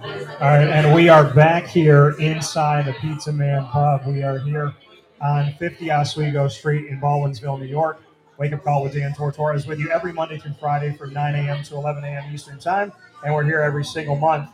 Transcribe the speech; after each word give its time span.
All 0.00 0.10
right, 0.40 0.68
and 0.68 0.94
we 0.94 1.08
are 1.08 1.24
back 1.34 1.66
here 1.66 2.10
inside 2.20 2.86
the 2.86 2.92
Pizza 2.92 3.32
Man 3.32 3.64
Pub. 3.66 4.06
We 4.06 4.22
are 4.22 4.38
here 4.38 4.72
on 5.20 5.52
50 5.58 5.90
Oswego 5.90 6.46
Street 6.46 6.86
in 6.86 7.00
Baldwinsville, 7.00 7.58
New 7.58 7.66
York. 7.66 8.00
Wake 8.38 8.52
Up 8.52 8.62
Call 8.62 8.84
with 8.84 8.94
Dan 8.94 9.12
Tortora 9.12 9.56
is 9.56 9.66
with 9.66 9.80
you 9.80 9.90
every 9.90 10.12
Monday 10.12 10.38
through 10.38 10.54
Friday 10.60 10.92
from 10.92 11.12
9 11.12 11.34
a.m. 11.34 11.64
to 11.64 11.74
11 11.74 12.04
a.m. 12.04 12.32
Eastern 12.32 12.60
Time. 12.60 12.92
And 13.24 13.34
we're 13.34 13.42
here 13.42 13.60
every 13.60 13.84
single 13.84 14.14
month 14.14 14.48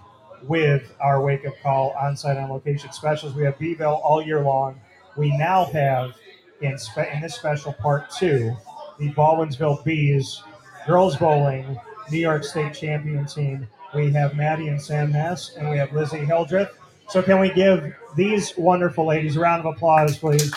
with 0.45 0.95
our 1.01 1.21
Wake 1.21 1.47
Up 1.47 1.55
Call 1.63 1.91
on 1.91 2.17
site 2.17 2.39
on 2.39 2.49
location 2.49 2.91
specials. 2.93 3.35
We 3.35 3.45
have 3.45 3.59
Beeville 3.59 4.01
all 4.03 4.23
year 4.23 4.41
long. 4.41 4.81
We 5.19 5.37
now 5.37 5.67
have 5.67 6.15
in, 6.63 6.79
spe- 6.79 7.13
in 7.13 7.21
this 7.21 7.35
special 7.35 7.75
part 7.75 8.11
two 8.11 8.57
the 8.99 9.11
Baldwinsville 9.11 9.85
Bees 9.85 10.43
girls 10.87 11.17
bowling 11.17 11.79
New 12.11 12.19
York 12.19 12.45
State 12.45 12.73
champion 12.73 13.27
team. 13.27 13.69
We 13.95 14.11
have 14.13 14.35
Maddy 14.35 14.69
and 14.69 14.81
Sam 14.81 15.13
Hass, 15.13 15.55
and 15.57 15.71
we 15.71 15.79
have 15.79 15.93
Lizzy 15.93 16.19
Hildreth. 16.19 16.71
So, 17.09 17.23
can 17.23 17.39
we 17.39 17.51
give 17.51 17.95
these 18.17 18.57
wonderful 18.57 19.07
ladies 19.07 19.37
a 19.37 19.41
round 19.41 19.65
of 19.65 19.75
applause, 19.75 20.19
please? 20.19 20.53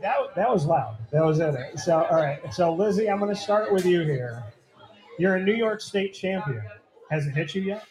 That, 0.00 0.18
that 0.34 0.50
was 0.50 0.66
loud. 0.66 0.96
That 1.12 1.24
was 1.24 1.38
it. 1.38 1.78
So, 1.78 2.04
all 2.04 2.16
right. 2.16 2.40
So, 2.52 2.72
Lizzy, 2.72 3.08
I'm 3.08 3.18
going 3.18 3.34
to 3.34 3.40
start 3.40 3.72
with 3.72 3.86
you 3.86 4.02
here. 4.02 4.42
You're 5.18 5.36
a 5.36 5.42
New 5.42 5.54
York 5.54 5.80
State 5.80 6.14
champion. 6.14 6.62
Has 7.10 7.26
it 7.26 7.34
hit 7.34 7.54
you 7.54 7.62
yet? 7.62 7.84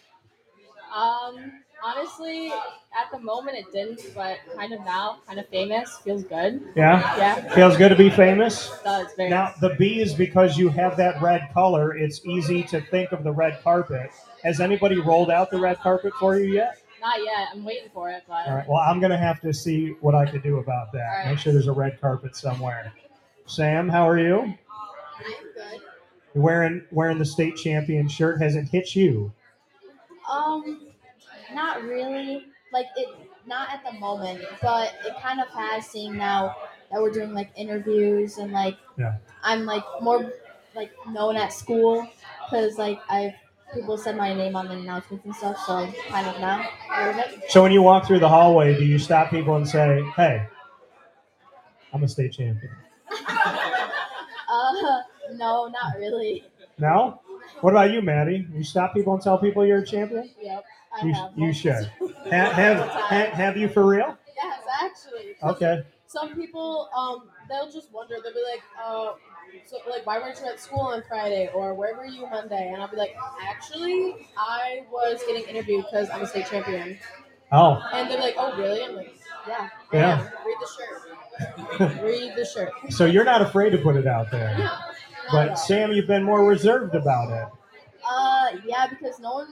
Um, 0.94 1.64
honestly, 1.86 2.48
at 2.52 3.12
the 3.12 3.20
moment 3.20 3.58
it 3.58 3.72
didn't, 3.72 4.02
but 4.16 4.38
kind 4.56 4.74
of 4.74 4.80
now, 4.82 5.20
kind 5.28 5.40
of 5.40 5.48
famous, 5.50 5.98
feels 6.04 6.24
good. 6.24 6.62
Yeah. 6.76 7.18
Yeah, 7.18 7.54
Feels 7.54 7.78
good 7.78 7.90
to 7.90 7.96
be 7.96 8.10
famous. 8.10 8.72
it 8.74 8.84
does 8.84 9.08
very. 9.16 9.30
Now, 9.30 9.54
the 9.62 9.76
B 9.78 10.00
is 10.02 10.14
because 10.14 10.58
you 10.58 10.70
have 10.70 10.98
that 10.98 11.22
red 11.22 11.50
color. 11.54 11.96
It's 11.96 12.26
easy 12.26 12.64
to 12.64 12.82
think 12.82 13.12
of 13.12 13.24
the 13.24 13.32
red 13.32 13.62
carpet. 13.64 14.10
Has 14.44 14.60
anybody 14.60 15.00
rolled 15.00 15.30
out 15.30 15.52
the 15.52 15.60
red 15.60 15.80
carpet 15.80 16.14
for 16.20 16.38
you 16.40 16.54
yet? 16.54 16.82
Not 17.02 17.24
yet. 17.24 17.50
I'm 17.54 17.64
waiting 17.64 17.90
for 17.94 18.10
it, 18.10 18.24
but 18.28 18.48
All 18.48 18.56
right. 18.56 18.68
Well, 18.68 18.80
I'm 18.80 19.00
going 19.00 19.12
to 19.12 19.18
have 19.18 19.40
to 19.42 19.54
see 19.54 19.90
what 20.02 20.16
I 20.16 20.26
can 20.26 20.42
do 20.42 20.58
about 20.58 20.92
that. 20.94 21.08
All 21.08 21.18
right. 21.20 21.28
Make 21.30 21.40
sure 21.40 21.54
there's 21.54 21.68
a 21.68 21.72
red 21.72 22.02
carpet 22.02 22.36
somewhere. 22.36 22.92
Sam, 23.46 23.88
how 23.88 24.10
are 24.10 24.18
you? 24.18 24.40
I'm 24.40 24.56
good. 25.54 25.82
You're 26.34 26.44
wearing 26.44 26.84
wearing 26.92 27.20
the 27.20 27.26
state 27.26 27.56
champion 27.58 28.08
shirt. 28.08 28.42
Has 28.42 28.56
it 28.56 28.68
hit 28.70 28.96
you? 28.96 29.32
Um, 30.30 30.85
not 31.56 31.84
really. 31.84 32.46
Like 32.74 32.88
it, 32.98 33.08
not 33.48 33.70
at 33.72 33.84
the 33.86 33.98
moment, 34.00 34.44
but 34.62 34.94
it 35.06 35.16
kind 35.22 35.40
of 35.40 35.48
has. 35.50 35.86
Seeing 35.88 36.18
now 36.18 36.56
that 36.92 37.02
we're 37.02 37.12
doing 37.12 37.34
like 37.34 37.52
interviews 37.56 38.38
and 38.38 38.52
like, 38.52 38.78
Yeah. 38.98 39.16
I'm 39.44 39.66
like 39.66 39.84
more 40.02 40.32
like 40.76 40.92
known 41.10 41.38
at 41.38 41.54
school 41.54 42.06
because 42.44 42.78
like 42.78 43.00
I've 43.10 43.34
people 43.74 43.98
said 43.98 44.18
my 44.18 44.34
name 44.34 44.56
on 44.56 44.68
the 44.68 44.74
announcements 44.74 45.26
and 45.26 45.36
stuff. 45.36 45.58
So 45.66 45.92
kind 46.10 46.28
of 46.28 46.40
now. 46.42 46.68
a 46.94 47.08
little 47.16 47.38
bit. 47.40 47.50
So 47.52 47.64
when 47.64 47.72
you 47.72 47.82
walk 47.82 48.06
through 48.06 48.20
the 48.20 48.30
hallway, 48.30 48.78
do 48.78 48.84
you 48.86 49.00
stop 49.00 49.30
people 49.30 49.56
and 49.56 49.68
say, 49.68 50.04
"Hey, 50.16 50.46
I'm 51.94 52.04
a 52.04 52.08
state 52.08 52.34
champion"? 52.34 52.72
Uh, 54.48 55.02
no, 55.34 55.68
not 55.68 55.98
really. 55.98 56.44
No. 56.78 57.20
What 57.62 57.72
about 57.72 57.92
you, 57.92 58.02
Maddy? 58.02 58.48
You 58.54 58.64
stop 58.64 58.94
people 58.94 59.14
and 59.14 59.22
tell 59.22 59.38
people 59.38 59.66
you're 59.66 59.80
a 59.80 59.86
champion? 59.86 60.30
Yep, 60.42 60.64
I 61.02 61.06
You, 61.06 61.14
have. 61.14 61.32
you 61.36 61.54
should. 61.54 61.92
Have, 62.32 62.54
have, 62.54 62.90
have, 62.90 63.30
have 63.34 63.58
you 63.58 63.70
for 63.70 63.86
real? 63.86 64.18
Yes, 64.36 64.60
actually. 64.84 65.36
Okay. 65.44 65.84
Some 66.08 66.34
people, 66.34 66.90
um, 66.98 67.30
they'll 67.48 67.72
just 67.72 67.92
wonder. 67.94 68.16
They'll 68.24 68.34
be 68.34 68.44
like, 68.52 68.64
uh, 68.84 69.14
so 69.66 69.78
like, 69.88 70.08
why 70.08 70.18
weren't 70.18 70.40
you 70.40 70.48
at 70.48 70.60
school 70.60 70.80
on 70.82 71.04
Friday, 71.08 71.52
or 71.54 71.76
where 71.76 71.96
were 71.96 72.06
you 72.08 72.28
Monday? 72.28 72.72
And 72.74 72.82
I'll 72.82 72.88
be 72.90 72.98
like, 72.98 73.16
actually, 73.48 74.28
I 74.36 74.86
was 74.92 75.22
getting 75.28 75.44
interviewed 75.48 75.86
because 75.86 76.10
I'm 76.10 76.24
a 76.24 76.28
state 76.28 76.48
champion. 76.48 76.98
Oh, 77.52 77.80
And 77.94 78.10
they're 78.10 78.20
like, 78.20 78.34
oh, 78.40 78.58
really? 78.58 78.84
I'm 78.84 78.96
like, 78.96 79.14
yeah, 79.48 79.70
I 79.94 79.96
Yeah. 79.98 80.30
Read 80.44 80.58
the 80.60 81.80
shirt. 81.88 82.02
Read 82.04 82.34
the 82.36 82.46
shirt. 82.46 82.72
so 82.90 83.06
you're 83.06 83.24
not 83.24 83.44
afraid 83.44 83.70
to 83.70 83.78
put 83.78 83.96
it 83.96 84.08
out 84.08 84.32
there. 84.32 84.56
No, 84.58 84.72
But. 85.32 85.56
Sam, 85.60 85.92
you've 85.92 86.08
been 86.08 86.24
more 86.24 86.44
reserved 86.44 86.96
about 86.96 87.30
it. 87.32 87.48
Uh, 88.08 88.48
yeah, 88.66 88.88
because 88.88 89.20
no 89.20 89.34
one 89.34 89.48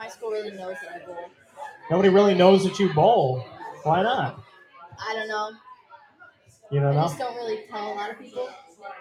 my 0.00 0.08
school 0.08 0.30
really 0.30 0.50
knows 0.52 0.76
that 0.82 1.02
I 1.02 1.06
bowl. 1.06 1.30
Nobody 1.90 2.08
really 2.08 2.34
knows 2.34 2.64
that 2.64 2.78
you 2.78 2.92
bowl. 2.92 3.44
Why 3.82 4.02
not? 4.02 4.42
I 4.98 5.14
don't 5.14 5.28
know. 5.28 5.50
You 6.70 6.80
don't 6.80 6.92
I 6.92 6.94
know. 6.94 7.02
just 7.02 7.18
don't 7.18 7.36
really 7.36 7.64
tell 7.70 7.92
a 7.92 7.94
lot 7.94 8.10
of 8.10 8.18
people. 8.18 8.48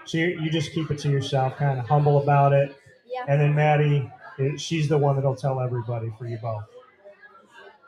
So 0.06 0.18
you, 0.18 0.40
you 0.42 0.50
just 0.52 0.74
keep 0.74 0.92
it 0.92 1.00
to 1.00 1.10
yourself, 1.10 1.56
kind 1.56 1.80
of 1.80 1.88
humble 1.88 2.22
about 2.22 2.52
it. 2.52 2.76
Yeah. 3.08 3.24
And 3.30 3.40
then 3.40 3.56
Maddy, 3.56 4.12
eh, 4.40 4.58
she's 4.58 4.90
the 4.90 4.98
one 4.98 5.16
that'll 5.16 5.36
tell 5.36 5.62
everybody 5.62 6.12
for 6.18 6.28
you 6.28 6.38
both. 6.38 6.64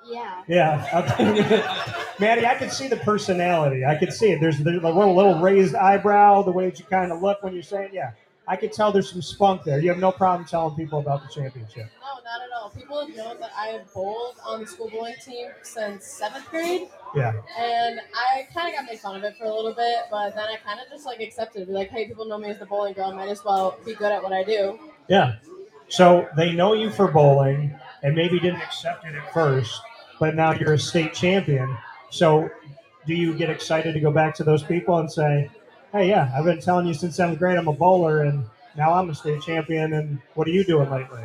Yeah. 0.07 0.43
Yeah. 0.47 2.05
Maddy, 2.19 2.45
I 2.45 2.55
can 2.55 2.69
see 2.69 2.87
the 2.87 2.97
personality. 2.97 3.85
I 3.85 3.95
can 3.95 4.11
see 4.11 4.31
it. 4.31 4.39
There's, 4.39 4.57
there's 4.59 4.81
a 4.81 4.87
little, 4.87 5.15
little 5.15 5.39
raised 5.39 5.75
eyebrow, 5.75 6.43
the 6.43 6.51
way 6.51 6.69
that 6.69 6.79
you 6.79 6.85
kind 6.85 7.11
of 7.11 7.21
look 7.21 7.43
when 7.43 7.53
you're 7.53 7.63
saying, 7.63 7.89
yeah. 7.93 8.11
I 8.51 8.57
could 8.57 8.73
tell 8.73 8.91
there's 8.91 9.09
some 9.09 9.21
spunk 9.21 9.63
there. 9.63 9.79
You 9.79 9.87
have 9.91 9.99
no 9.99 10.11
problem 10.11 10.45
telling 10.45 10.75
people 10.75 10.99
about 10.99 11.21
the 11.23 11.33
championship. 11.33 11.85
No, 12.01 12.21
not 12.21 12.41
at 12.43 12.49
all. 12.53 12.69
People 12.69 12.99
have 12.99 13.15
known 13.15 13.39
that 13.39 13.51
I 13.57 13.67
have 13.67 13.93
bowled 13.93 14.35
on 14.45 14.59
the 14.59 14.67
school 14.67 14.89
bowling 14.89 15.15
team 15.25 15.47
since 15.63 16.05
seventh 16.05 16.49
grade. 16.49 16.89
Yeah. 17.15 17.31
And 17.57 18.01
I 18.13 18.49
kind 18.53 18.67
of 18.67 18.75
got 18.77 18.91
made 18.91 18.99
fun 18.99 19.15
of 19.15 19.23
it 19.23 19.37
for 19.37 19.45
a 19.45 19.55
little 19.55 19.73
bit, 19.73 19.99
but 20.11 20.35
then 20.35 20.49
I 20.49 20.57
kind 20.57 20.81
of 20.81 20.89
just 20.89 21.05
like 21.05 21.21
accepted 21.21 21.69
like, 21.69 21.91
hey, 21.91 22.09
people 22.09 22.25
know 22.25 22.37
me 22.37 22.49
as 22.49 22.59
the 22.59 22.65
bowling 22.65 22.91
girl. 22.91 23.13
Might 23.13 23.29
as 23.29 23.41
well 23.45 23.77
be 23.85 23.93
good 23.95 24.11
at 24.11 24.21
what 24.21 24.33
I 24.33 24.43
do. 24.43 24.77
Yeah. 25.07 25.35
So 25.87 26.27
they 26.35 26.51
know 26.51 26.73
you 26.73 26.89
for 26.89 27.09
bowling 27.09 27.73
and 28.03 28.13
maybe 28.13 28.37
didn't 28.37 28.61
accept 28.61 29.05
it 29.05 29.15
at 29.15 29.33
first, 29.33 29.79
but 30.19 30.35
now 30.35 30.51
you're 30.51 30.73
a 30.73 30.77
state 30.77 31.13
champion. 31.13 31.73
So 32.09 32.49
do 33.07 33.13
you 33.13 33.33
get 33.33 33.49
excited 33.49 33.93
to 33.93 34.01
go 34.01 34.11
back 34.11 34.35
to 34.35 34.43
those 34.43 34.61
people 34.61 34.97
and 34.97 35.09
say, 35.09 35.49
hey, 35.91 36.09
yeah, 36.09 36.31
I've 36.35 36.45
been 36.45 36.59
telling 36.61 36.87
you 36.87 36.93
since 36.93 37.15
seventh 37.15 37.39
grade 37.39 37.57
I'm 37.57 37.67
a 37.67 37.73
bowler 37.73 38.23
and 38.23 38.45
now 38.77 38.93
I'm 38.93 39.09
a 39.09 39.15
state 39.15 39.41
champion 39.41 39.93
and 39.93 40.19
what 40.35 40.47
are 40.47 40.51
you 40.51 40.63
doing 40.63 40.89
lately? 40.89 41.23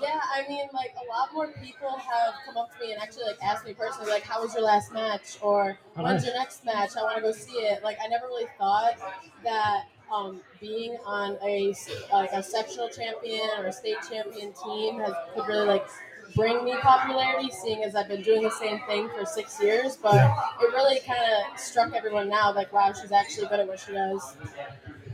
Yeah, 0.00 0.20
I 0.34 0.46
mean, 0.48 0.66
like 0.72 0.94
a 1.02 1.08
lot 1.08 1.32
more 1.32 1.48
people 1.62 1.88
have 1.90 2.34
come 2.44 2.56
up 2.56 2.76
to 2.78 2.84
me 2.84 2.92
and 2.92 3.00
actually 3.02 3.24
like 3.24 3.38
asked 3.42 3.64
me 3.64 3.74
personally, 3.74 4.10
like, 4.10 4.22
"How 4.22 4.42
was 4.42 4.52
your 4.52 4.64
last 4.64 4.92
match?" 4.92 5.38
or 5.40 5.78
Oh, 5.96 6.02
"When's 6.02 6.24
your 6.24 6.34
next 6.34 6.64
match? 6.64 6.96
I 6.96 7.02
want 7.02 7.16
to 7.16 7.22
go 7.22 7.32
see 7.32 7.58
it." 7.58 7.82
Like, 7.82 7.96
I 8.04 8.08
never 8.08 8.26
really 8.26 8.46
thought 8.58 8.96
that 9.44 9.84
um, 10.12 10.40
being 10.60 10.98
on 11.06 11.38
a 11.42 11.74
like 12.12 12.32
a 12.32 12.42
sectional 12.42 12.88
champion 12.90 13.48
or 13.58 13.66
a 13.66 13.72
state 13.72 13.96
champion 14.10 14.52
team 14.64 14.98
has 14.98 15.14
could 15.34 15.46
really 15.46 15.66
like 15.66 15.86
bring 16.34 16.64
me 16.64 16.74
popularity, 16.76 17.50
seeing 17.50 17.82
as 17.84 17.94
I've 17.94 18.08
been 18.08 18.22
doing 18.22 18.42
the 18.42 18.50
same 18.50 18.80
thing 18.86 19.08
for 19.16 19.24
six 19.24 19.60
years. 19.62 19.96
But 19.96 20.14
Yeah. 20.14 20.36
it 20.60 20.72
really 20.72 21.00
kind 21.00 21.20
of 21.20 21.58
struck 21.58 21.92
everyone 21.94 22.28
now, 22.28 22.52
like, 22.52 22.72
wow, 22.72 22.92
she's 22.92 23.12
actually 23.12 23.46
good 23.46 23.60
at 23.60 23.68
what 23.68 23.78
she 23.78 23.92
does. 23.92 24.36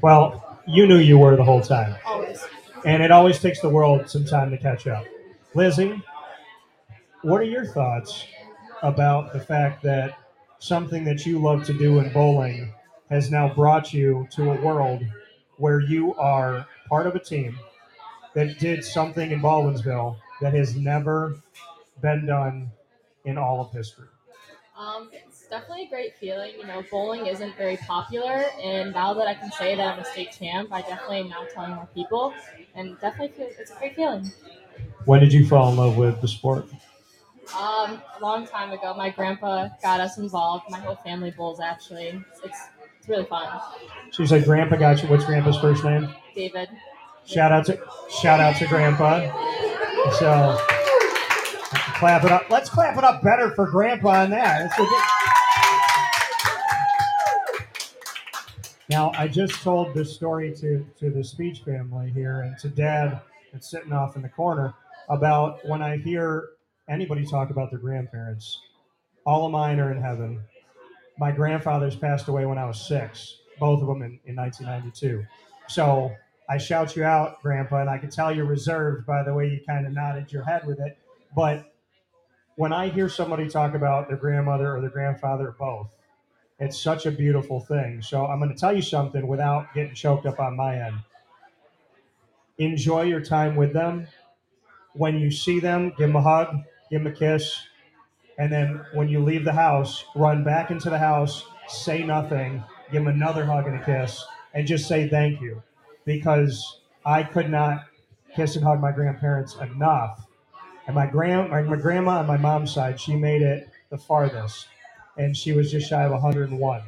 Well, 0.00 0.58
you 0.66 0.86
knew 0.86 0.96
you 0.98 1.18
were 1.18 1.36
the 1.36 1.44
whole 1.44 1.60
time. 1.60 1.96
Always. 2.06 2.44
And 2.84 3.02
it 3.02 3.10
always 3.10 3.38
takes 3.40 3.60
the 3.60 3.68
world 3.68 4.08
some 4.08 4.24
time 4.24 4.50
to 4.50 4.58
catch 4.58 4.86
up. 4.86 5.04
Lizzy, 5.54 6.02
what 7.22 7.40
are 7.40 7.44
your 7.44 7.66
thoughts 7.66 8.24
about 8.82 9.32
the 9.32 9.40
fact 9.40 9.82
that 9.82 10.16
something 10.58 11.04
that 11.04 11.26
you 11.26 11.38
love 11.38 11.64
to 11.64 11.74
do 11.74 11.98
in 11.98 12.10
bowling 12.12 12.72
has 13.10 13.30
now 13.30 13.52
brought 13.52 13.92
you 13.92 14.26
to 14.30 14.52
a 14.52 14.60
world 14.62 15.02
where 15.56 15.80
you 15.80 16.14
are 16.14 16.66
part 16.88 17.06
of 17.06 17.14
a 17.14 17.18
team 17.18 17.58
that 18.34 18.58
did 18.58 18.84
something 18.84 19.32
in 19.32 19.40
Baldwinsville 19.40 20.16
that 20.40 20.54
has 20.54 20.76
never 20.76 21.36
been 22.00 22.26
done 22.26 22.70
in 23.24 23.38
all 23.38 23.60
of 23.60 23.72
history? 23.72 24.08
Um, 24.76 25.10
it's 25.12 25.46
definitely 25.48 25.84
a 25.84 25.88
great 25.90 26.16
feeling. 26.16 26.52
You 26.58 26.66
know, 26.66 26.82
bowling 26.90 27.26
isn't 27.26 27.54
very 27.56 27.76
popular, 27.76 28.46
and 28.62 28.94
now 28.94 29.12
that 29.12 29.26
I 29.26 29.34
can 29.34 29.52
say 29.52 29.76
that 29.76 29.94
I'm 29.94 29.98
a 29.98 30.04
state 30.06 30.32
champ, 30.32 30.72
I 30.72 30.80
definitely 30.80 31.18
am 31.18 31.28
now 31.28 31.44
telling 31.52 31.72
more 31.72 31.88
people, 31.94 32.32
and 32.74 32.98
definitely 32.98 33.36
feel 33.36 33.48
it's 33.58 33.70
a 33.70 33.74
great 33.74 33.94
feeling. 33.94 34.32
When 35.04 35.20
did 35.20 35.34
you 35.34 35.46
fall 35.46 35.70
in 35.70 35.76
love 35.76 35.96
with 35.98 36.22
the 36.22 36.28
sport? 36.28 36.66
Um, 37.58 38.00
a 38.16 38.22
long 38.22 38.46
time 38.46 38.70
ago, 38.70 38.94
my 38.96 39.10
grandpa 39.10 39.68
got 39.82 40.00
us 40.00 40.18
involved. 40.18 40.64
My 40.70 40.78
whole 40.78 40.94
family 40.96 41.30
bowls 41.30 41.60
actually. 41.60 42.22
It's 42.32 42.40
it's, 42.44 42.58
really 43.08 43.24
fun. 43.24 43.48
She's 44.12 44.30
like, 44.30 44.44
Grandpa 44.44 44.76
got 44.76 45.02
you. 45.02 45.08
What's 45.08 45.24
Grandpa's 45.24 45.58
first 45.58 45.82
name? 45.84 46.08
David. 46.34 46.68
Shout 47.24 47.50
out 47.50 47.66
to 47.66 47.80
shout 48.22 48.40
out 48.40 48.56
to 48.56 48.66
Grandpa. 48.66 49.69
So 50.18 50.58
clap 51.98 52.24
it 52.24 52.32
up. 52.32 52.48
Let's 52.50 52.70
clap 52.70 52.96
it 52.96 53.04
up 53.04 53.22
better 53.22 53.50
for 53.54 53.66
Grandpa 53.66 54.22
on 54.22 54.30
that. 54.30 54.70
Now 58.88 59.12
I 59.14 59.28
just 59.28 59.62
told 59.62 59.94
this 59.94 60.12
story 60.14 60.54
to 60.56 60.84
to 60.98 61.10
the 61.10 61.22
speech 61.22 61.60
family 61.60 62.10
here 62.10 62.40
and 62.40 62.58
to 62.58 62.68
Dad 62.68 63.20
that's 63.52 63.70
sitting 63.70 63.92
off 63.92 64.16
in 64.16 64.22
the 64.22 64.28
corner 64.28 64.74
about 65.08 65.64
when 65.68 65.82
I 65.82 65.98
hear 65.98 66.50
anybody 66.88 67.26
talk 67.26 67.50
about 67.50 67.70
their 67.70 67.78
grandparents. 67.78 68.60
All 69.26 69.46
of 69.46 69.52
mine 69.52 69.78
are 69.78 69.92
in 69.92 70.00
heaven. 70.00 70.40
My 71.18 71.30
grandfathers 71.30 71.94
passed 71.94 72.28
away 72.28 72.46
when 72.46 72.58
I 72.58 72.64
was 72.64 72.80
six, 72.80 73.36
both 73.58 73.82
of 73.82 73.86
them 73.86 74.02
in, 74.02 74.18
in 74.24 74.36
1992. 74.36 75.24
So 75.68 76.10
I 76.50 76.58
shout 76.58 76.96
you 76.96 77.04
out, 77.04 77.40
Grandpa, 77.42 77.82
and 77.82 77.88
I 77.88 77.98
can 77.98 78.10
tell 78.10 78.34
you're 78.34 78.44
reserved 78.44 79.06
by 79.06 79.22
the 79.22 79.32
way 79.32 79.48
you 79.48 79.60
kind 79.64 79.86
of 79.86 79.92
nodded 79.92 80.32
your 80.32 80.42
head 80.42 80.66
with 80.66 80.80
it. 80.80 80.98
But 81.36 81.72
when 82.56 82.72
I 82.72 82.88
hear 82.88 83.08
somebody 83.08 83.48
talk 83.48 83.74
about 83.74 84.08
their 84.08 84.16
grandmother 84.16 84.74
or 84.74 84.80
their 84.80 84.90
grandfather 84.90 85.48
or 85.48 85.56
both, 85.56 85.94
it's 86.58 86.76
such 86.76 87.06
a 87.06 87.12
beautiful 87.12 87.60
thing. 87.60 88.02
So 88.02 88.26
I'm 88.26 88.40
going 88.40 88.52
to 88.52 88.58
tell 88.58 88.74
you 88.74 88.82
something 88.82 89.28
without 89.28 89.72
getting 89.74 89.94
choked 89.94 90.26
up 90.26 90.40
on 90.40 90.56
my 90.56 90.74
end. 90.74 90.96
Enjoy 92.58 93.02
your 93.02 93.20
time 93.20 93.54
with 93.54 93.72
them. 93.72 94.08
When 94.94 95.20
you 95.20 95.30
see 95.30 95.60
them, 95.60 95.90
give 95.90 96.08
them 96.08 96.16
a 96.16 96.20
hug, 96.22 96.64
give 96.90 97.04
them 97.04 97.12
a 97.12 97.16
kiss, 97.16 97.62
and 98.38 98.52
then 98.52 98.84
when 98.92 99.08
you 99.08 99.20
leave 99.20 99.44
the 99.44 99.52
house, 99.52 100.04
run 100.16 100.42
back 100.42 100.72
into 100.72 100.90
the 100.90 100.98
house, 100.98 101.44
say 101.68 102.02
nothing, 102.02 102.64
give 102.90 103.04
them 103.04 103.14
another 103.14 103.44
hug 103.44 103.68
and 103.68 103.76
a 103.76 103.84
kiss, 103.84 104.24
and 104.52 104.66
just 104.66 104.88
say 104.88 105.08
thank 105.08 105.40
you. 105.40 105.62
Because 106.10 106.80
I 107.04 107.22
could 107.22 107.50
not 107.50 107.84
kiss 108.34 108.56
and 108.56 108.64
hug 108.64 108.80
my 108.80 108.90
grandparents 108.90 109.54
enough. 109.56 110.26
And 110.86 110.96
my 110.96 111.06
grand 111.06 111.50
my, 111.50 111.62
my 111.62 111.76
grandma 111.76 112.18
on 112.18 112.26
my 112.26 112.36
mom's 112.36 112.74
side, 112.74 113.00
she 113.00 113.14
made 113.14 113.42
it 113.42 113.68
the 113.90 113.98
farthest. 113.98 114.66
And 115.16 115.36
she 115.36 115.52
was 115.52 115.70
just 115.70 115.88
shy 115.88 116.02
of 116.04 116.10
101. 116.10 116.82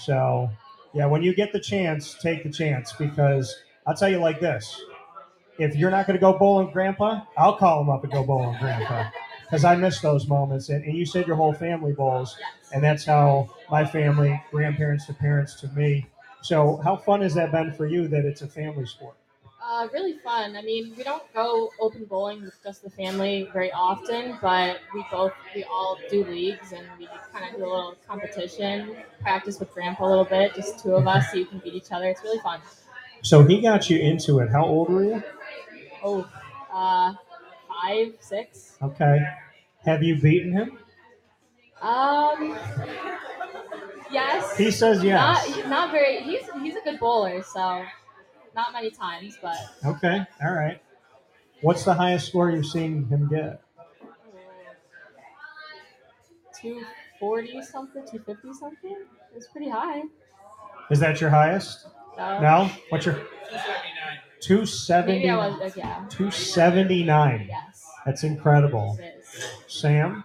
So 0.00 0.50
yeah, 0.94 1.06
when 1.06 1.22
you 1.22 1.34
get 1.34 1.52
the 1.52 1.60
chance, 1.60 2.16
take 2.20 2.42
the 2.42 2.50
chance 2.50 2.92
because 2.92 3.56
I'll 3.86 3.96
tell 3.96 4.10
you 4.10 4.18
like 4.18 4.40
this. 4.40 4.82
If 5.58 5.76
you're 5.76 5.92
not 5.92 6.08
gonna 6.08 6.18
go 6.18 6.36
bowling 6.36 6.72
grandpa, 6.72 7.22
I'll 7.38 7.56
call 7.56 7.82
him 7.82 7.90
up 7.90 8.02
and 8.04 8.12
go 8.12 8.24
bowling 8.24 8.58
grandpa. 8.58 9.10
Because 9.42 9.64
I 9.64 9.76
miss 9.76 10.00
those 10.00 10.28
moments. 10.28 10.70
And, 10.70 10.84
and 10.84 10.96
you 10.96 11.06
said 11.06 11.26
your 11.28 11.36
whole 11.36 11.54
family 11.54 11.92
bowls 11.92 12.36
and 12.72 12.82
that's 12.82 13.04
how 13.04 13.50
my 13.70 13.84
family, 13.84 14.42
grandparents 14.50 15.06
to 15.06 15.14
parents 15.14 15.54
to 15.60 15.68
me. 15.68 16.06
So, 16.42 16.76
how 16.78 16.96
fun 16.96 17.20
has 17.22 17.34
that 17.34 17.52
been 17.52 17.72
for 17.72 17.86
you 17.86 18.08
that 18.08 18.24
it's 18.24 18.42
a 18.42 18.48
family 18.48 18.86
sport? 18.86 19.14
Uh, 19.62 19.86
really 19.92 20.18
fun. 20.18 20.56
I 20.56 20.62
mean, 20.62 20.94
we 20.96 21.04
don't 21.04 21.22
go 21.34 21.70
open 21.78 22.04
bowling 22.06 22.42
with 22.42 22.54
just 22.64 22.82
the 22.82 22.90
family 22.90 23.48
very 23.52 23.70
often, 23.72 24.38
but 24.40 24.80
we 24.94 25.04
both 25.10 25.32
we 25.54 25.64
all 25.64 25.98
do 26.10 26.24
leagues 26.24 26.72
and 26.72 26.86
we 26.98 27.06
kind 27.32 27.44
of 27.44 27.56
do 27.56 27.66
a 27.66 27.68
little 27.68 27.96
competition, 28.08 28.96
practice 29.20 29.60
with 29.60 29.72
Grandpa 29.72 30.06
a 30.06 30.08
little 30.08 30.24
bit, 30.24 30.54
just 30.54 30.82
two 30.82 30.94
of 30.94 31.06
us, 31.06 31.30
so 31.30 31.36
you 31.36 31.46
can 31.46 31.58
beat 31.58 31.74
each 31.74 31.92
other. 31.92 32.06
It's 32.08 32.22
really 32.22 32.40
fun. 32.40 32.60
So, 33.22 33.44
he 33.44 33.60
got 33.60 33.90
you 33.90 33.98
into 33.98 34.38
it. 34.38 34.50
How 34.50 34.64
old 34.64 34.88
were 34.88 35.04
you? 35.04 35.22
Oh, 36.02 36.28
uh, 36.72 37.14
five, 37.68 38.14
six. 38.20 38.78
Okay. 38.82 39.18
Have 39.84 40.02
you 40.02 40.20
beaten 40.20 40.52
him? 40.52 40.78
Um, 41.82 42.54
yes. 44.12 44.56
He 44.56 44.70
says 44.70 45.02
yes. 45.02 45.48
Not 45.56 45.68
not 45.68 45.90
very. 45.92 46.22
He's 46.22 46.42
he's 46.62 46.76
a 46.76 46.80
good 46.82 46.98
bowler, 47.00 47.42
so 47.42 47.84
not 48.54 48.72
many 48.72 48.90
times, 48.90 49.38
but 49.40 49.56
Okay. 49.84 50.24
All 50.42 50.52
right. 50.52 50.80
What's 51.62 51.84
the 51.84 51.94
highest 51.94 52.28
score 52.28 52.50
you've 52.50 52.66
seen 52.66 53.06
him 53.06 53.28
get? 53.28 53.62
two 56.60 56.82
forty 57.18 57.62
something, 57.62 58.04
two 58.10 58.18
fifty 58.18 58.52
something. 58.52 58.96
It's 59.34 59.46
pretty 59.46 59.70
high. 59.70 60.02
Is 60.90 60.98
that 61.00 61.20
your 61.20 61.30
highest? 61.30 61.82
So 62.16 62.40
No? 62.40 62.70
What's 62.88 63.06
your 63.06 63.14
270? 64.40 65.12
maybe 65.12 65.30
I 65.30 65.48
was 65.48 65.60
like, 65.60 65.76
yeah. 65.76 66.04
279. 66.08 67.46
Yes. 67.48 67.86
That's 68.04 68.24
incredible. 68.24 68.98
Sam, 69.66 70.24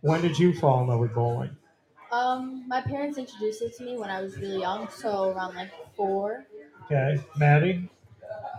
when 0.00 0.20
did 0.22 0.38
you 0.38 0.52
fall 0.54 0.80
in 0.82 0.88
love 0.88 1.00
with 1.00 1.14
bowling? 1.14 1.56
Um, 2.10 2.64
my 2.66 2.80
parents 2.80 3.18
introduced 3.18 3.62
it 3.62 3.76
to 3.76 3.84
me 3.84 3.98
when 3.98 4.10
I 4.10 4.20
was 4.22 4.36
really 4.38 4.60
young, 4.60 4.88
so 4.88 5.30
around 5.30 5.54
like 5.54 5.70
four. 5.94 6.46
Okay. 6.84 7.20
Maddy? 7.36 7.88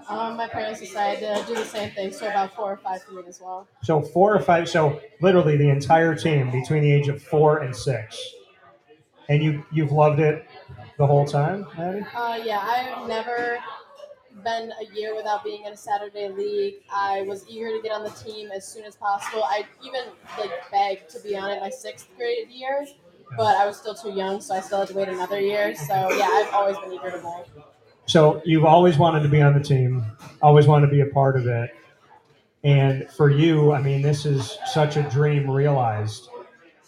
Um, 0.07 0.37
my 0.37 0.47
parents 0.47 0.79
decided 0.79 1.19
to 1.19 1.45
do 1.47 1.55
the 1.55 1.65
same 1.65 1.91
thing, 1.91 2.11
so 2.11 2.27
about 2.27 2.55
four 2.55 2.73
or 2.73 2.77
five 2.77 3.03
for 3.03 3.13
me 3.13 3.23
as 3.27 3.39
well. 3.41 3.67
So 3.83 4.01
four 4.01 4.35
or 4.35 4.39
five. 4.39 4.67
So 4.69 4.99
literally 5.21 5.57
the 5.57 5.69
entire 5.69 6.15
team 6.15 6.51
between 6.51 6.81
the 6.81 6.91
age 6.91 7.07
of 7.07 7.21
four 7.21 7.59
and 7.59 7.75
six, 7.75 8.19
and 9.27 9.43
you 9.43 9.63
you've 9.71 9.91
loved 9.91 10.19
it 10.19 10.47
the 10.97 11.05
whole 11.05 11.25
time, 11.25 11.67
Maddy. 11.77 12.05
Uh, 12.15 12.39
yeah, 12.43 12.59
I've 12.59 13.07
never 13.07 13.59
been 14.43 14.71
a 14.79 14.95
year 14.95 15.15
without 15.15 15.43
being 15.43 15.65
in 15.65 15.73
a 15.73 15.77
Saturday 15.77 16.29
league. 16.29 16.75
I 16.91 17.21
was 17.23 17.45
eager 17.47 17.69
to 17.69 17.81
get 17.81 17.91
on 17.91 18.03
the 18.03 18.09
team 18.11 18.49
as 18.51 18.67
soon 18.67 18.85
as 18.85 18.95
possible. 18.95 19.43
I 19.43 19.65
even 19.85 20.01
like 20.39 20.51
begged 20.71 21.09
to 21.11 21.19
be 21.19 21.35
on 21.37 21.51
it 21.51 21.59
my 21.61 21.69
sixth 21.69 22.07
grade 22.17 22.49
year, 22.49 22.85
but 23.37 23.55
I 23.57 23.65
was 23.65 23.77
still 23.77 23.95
too 23.95 24.11
young, 24.11 24.41
so 24.41 24.55
I 24.55 24.61
still 24.61 24.79
had 24.79 24.87
to 24.89 24.93
wait 24.93 25.09
another 25.09 25.39
year. 25.39 25.75
So 25.75 25.93
yeah, 26.13 26.27
I've 26.31 26.53
always 26.53 26.77
been 26.77 26.93
eager 26.93 27.11
to 27.11 27.19
bowl. 27.19 27.45
So 28.05 28.41
you've 28.43 28.65
always 28.65 28.97
wanted 28.97 29.21
to 29.23 29.29
be 29.29 29.41
on 29.41 29.53
the 29.53 29.63
team, 29.63 30.03
always 30.41 30.65
wanted 30.65 30.87
to 30.87 30.91
be 30.91 31.01
a 31.01 31.05
part 31.07 31.35
of 31.37 31.45
it, 31.45 31.69
and 32.63 33.09
for 33.11 33.29
you, 33.29 33.71
I 33.71 33.81
mean, 33.81 34.01
this 34.01 34.25
is 34.25 34.57
such 34.65 34.97
a 34.97 35.03
dream 35.03 35.49
realized, 35.49 36.27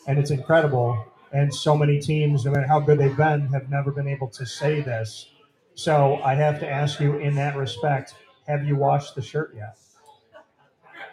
and 0.08 0.20
it's 0.20 0.32
incredible. 0.32 1.06
And 1.32 1.54
so 1.54 1.78
many 1.78 2.00
teams, 2.00 2.44
no 2.44 2.52
matter 2.52 2.68
how 2.68 2.82
good 2.82 3.00
they've 3.00 3.16
been, 3.16 3.48
have 3.48 3.70
never 3.70 3.92
been 3.92 4.08
able 4.08 4.28
to 4.30 4.46
say 4.46 4.82
this. 4.82 5.30
So 5.76 6.16
I 6.24 6.36
have 6.36 6.60
to 6.60 6.70
ask 6.70 7.00
you, 7.00 7.18
in 7.18 7.36
that 7.36 7.56
respect, 7.56 8.16
have 8.48 8.66
you 8.66 8.76
washed 8.76 9.16
the 9.16 9.22
shirt 9.22 9.56
yet? 9.56 9.78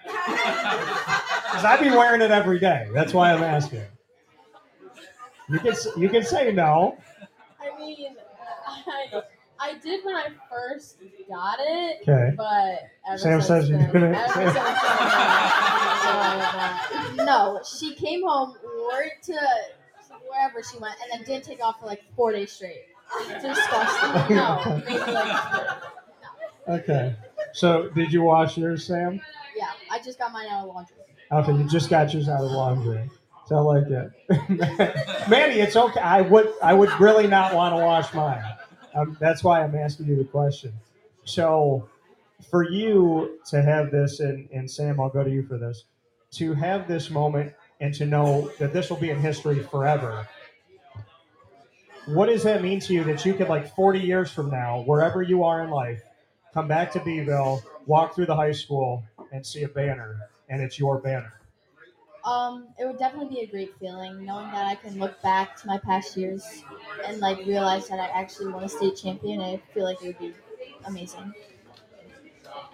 Because 1.49 1.65
I've 1.65 1.81
been 1.81 1.95
wearing 1.95 2.21
it 2.21 2.31
every 2.31 2.61
day. 2.61 2.89
That's 2.93 3.15
why 3.15 3.33
I'm 3.33 3.43
asking. 3.43 3.83
You 5.49 5.59
can 5.59 5.75
you 5.97 6.09
can 6.09 6.23
say 6.25 6.53
no. 6.53 6.97
I 7.61 7.77
mean, 7.79 8.17
I, 8.67 9.23
I 9.59 9.75
did 9.79 10.05
when 10.05 10.15
I 10.15 10.29
first 10.51 10.99
got 11.29 11.59
it, 11.61 12.03
Okay. 12.09 12.35
but 12.37 12.81
ever 13.09 13.19
Sam 13.19 13.41
since 13.41 13.47
says 13.47 13.69
you 13.71 13.79
then, 13.79 13.93
didn't. 13.93 14.15
Ever 14.15 14.33
since 14.33 14.55
then, 14.55 14.65
no, 17.17 17.25
No, 17.25 17.61
she 17.65 17.95
came 17.95 18.23
home, 18.23 18.55
worked 18.93 19.25
to 19.25 19.39
wherever 20.29 20.63
she 20.63 20.79
went, 20.79 20.95
and 21.03 21.11
then 21.13 21.23
didn't 21.27 21.45
take 21.45 21.61
off 21.65 21.81
for 21.81 21.87
like 21.87 22.03
four 22.15 22.33
days 22.33 22.53
straight. 22.53 22.85
It's 23.21 23.43
disgusting. 23.43 24.37
no, 24.37 24.83
Okay. 26.69 27.17
So 27.55 27.89
did 27.91 28.13
you 28.13 28.23
wash 28.23 28.59
yours, 28.59 28.85
Sam? 28.87 29.21
Yeah, 29.57 29.67
I 29.91 29.99
just 30.03 30.19
got 30.19 30.33
mine 30.33 30.47
out 30.51 30.69
of 30.69 30.75
laundry. 30.75 30.97
Okay, 31.33 31.53
you 31.53 31.65
just 31.69 31.89
got 31.91 32.13
yours 32.13 32.29
out 32.29 32.45
of 32.45 32.51
laundry. 32.51 33.09
I 33.53 33.61
like 33.61 33.87
it. 33.89 34.11
Maddy, 35.29 35.61
it's 35.61 35.77
okay. 35.77 36.01
I 36.01 36.21
would 36.23 36.53
I 36.63 36.75
would 36.75 36.91
really 37.01 37.27
not 37.27 37.55
want 37.55 37.75
to 37.75 37.85
wash 37.85 38.13
mine. 38.15 38.43
Um, 38.95 39.17
that's 39.21 39.45
why 39.45 39.63
I'm 39.63 39.75
asking 39.75 40.07
you 40.07 40.17
the 40.17 40.25
question. 40.25 40.73
So 41.25 41.89
for 42.51 42.69
you 42.69 43.39
to 43.47 43.63
have 43.63 43.91
this, 43.91 44.21
and, 44.21 44.49
and 44.53 44.71
Sam, 44.71 45.01
I'll 45.01 45.09
go 45.09 45.23
to 45.23 45.31
you 45.31 45.43
for 45.47 45.59
this, 45.59 45.85
to 46.33 46.55
have 46.55 46.89
this 46.89 47.11
moment 47.11 47.53
and 47.81 47.95
to 47.95 48.07
know 48.07 48.51
that 48.59 48.73
this 48.73 48.91
will 48.91 48.97
be 48.97 49.11
in 49.11 49.21
history 49.21 49.61
forever. 49.63 50.27
What 52.07 52.27
does 52.27 52.43
that 52.45 52.63
mean 52.63 52.81
to 52.81 52.95
you 52.95 53.05
that 53.05 53.25
you 53.25 53.35
could, 53.35 53.49
like 53.49 53.75
40 53.75 54.01
years 54.01 54.31
from 54.31 54.51
now, 54.51 54.81
wherever 54.83 55.23
you 55.23 55.45
are 55.45 55.63
in 55.63 55.71
life, 55.71 56.03
come 56.55 56.67
back 56.67 56.91
to 56.93 57.01
Beeville, 57.01 57.63
walk 57.87 58.15
through 58.15 58.27
the 58.27 58.37
high 58.37 58.53
school, 58.53 59.05
and 59.31 59.45
see 59.45 59.63
a 59.63 59.69
banner, 59.69 60.17
and 60.49 60.63
it's 60.63 60.79
your 60.79 60.99
banner? 60.99 61.38
Um, 62.25 62.67
it 62.79 62.85
would 62.85 62.99
definitely 62.99 63.37
be 63.37 63.41
a 63.43 63.47
great 63.47 63.75
feeling 63.79 64.25
knowing 64.25 64.51
that 64.51 64.67
I 64.67 64.75
can 64.75 64.99
look 64.99 65.21
back 65.23 65.57
to 65.63 65.67
my 65.67 65.79
past 65.79 66.17
years 66.17 66.45
and 67.07 67.21
like 67.21 67.39
realize 67.47 67.89
that 67.89 68.01
I 68.01 68.07
actually 68.09 68.53
won 68.53 68.65
a 68.65 68.69
state 68.69 68.97
champion. 68.97 69.41
I 69.41 69.61
feel 69.73 69.85
like 69.85 70.03
it 70.03 70.09
would 70.09 70.19
be 70.19 70.35
amazing. 70.85 71.33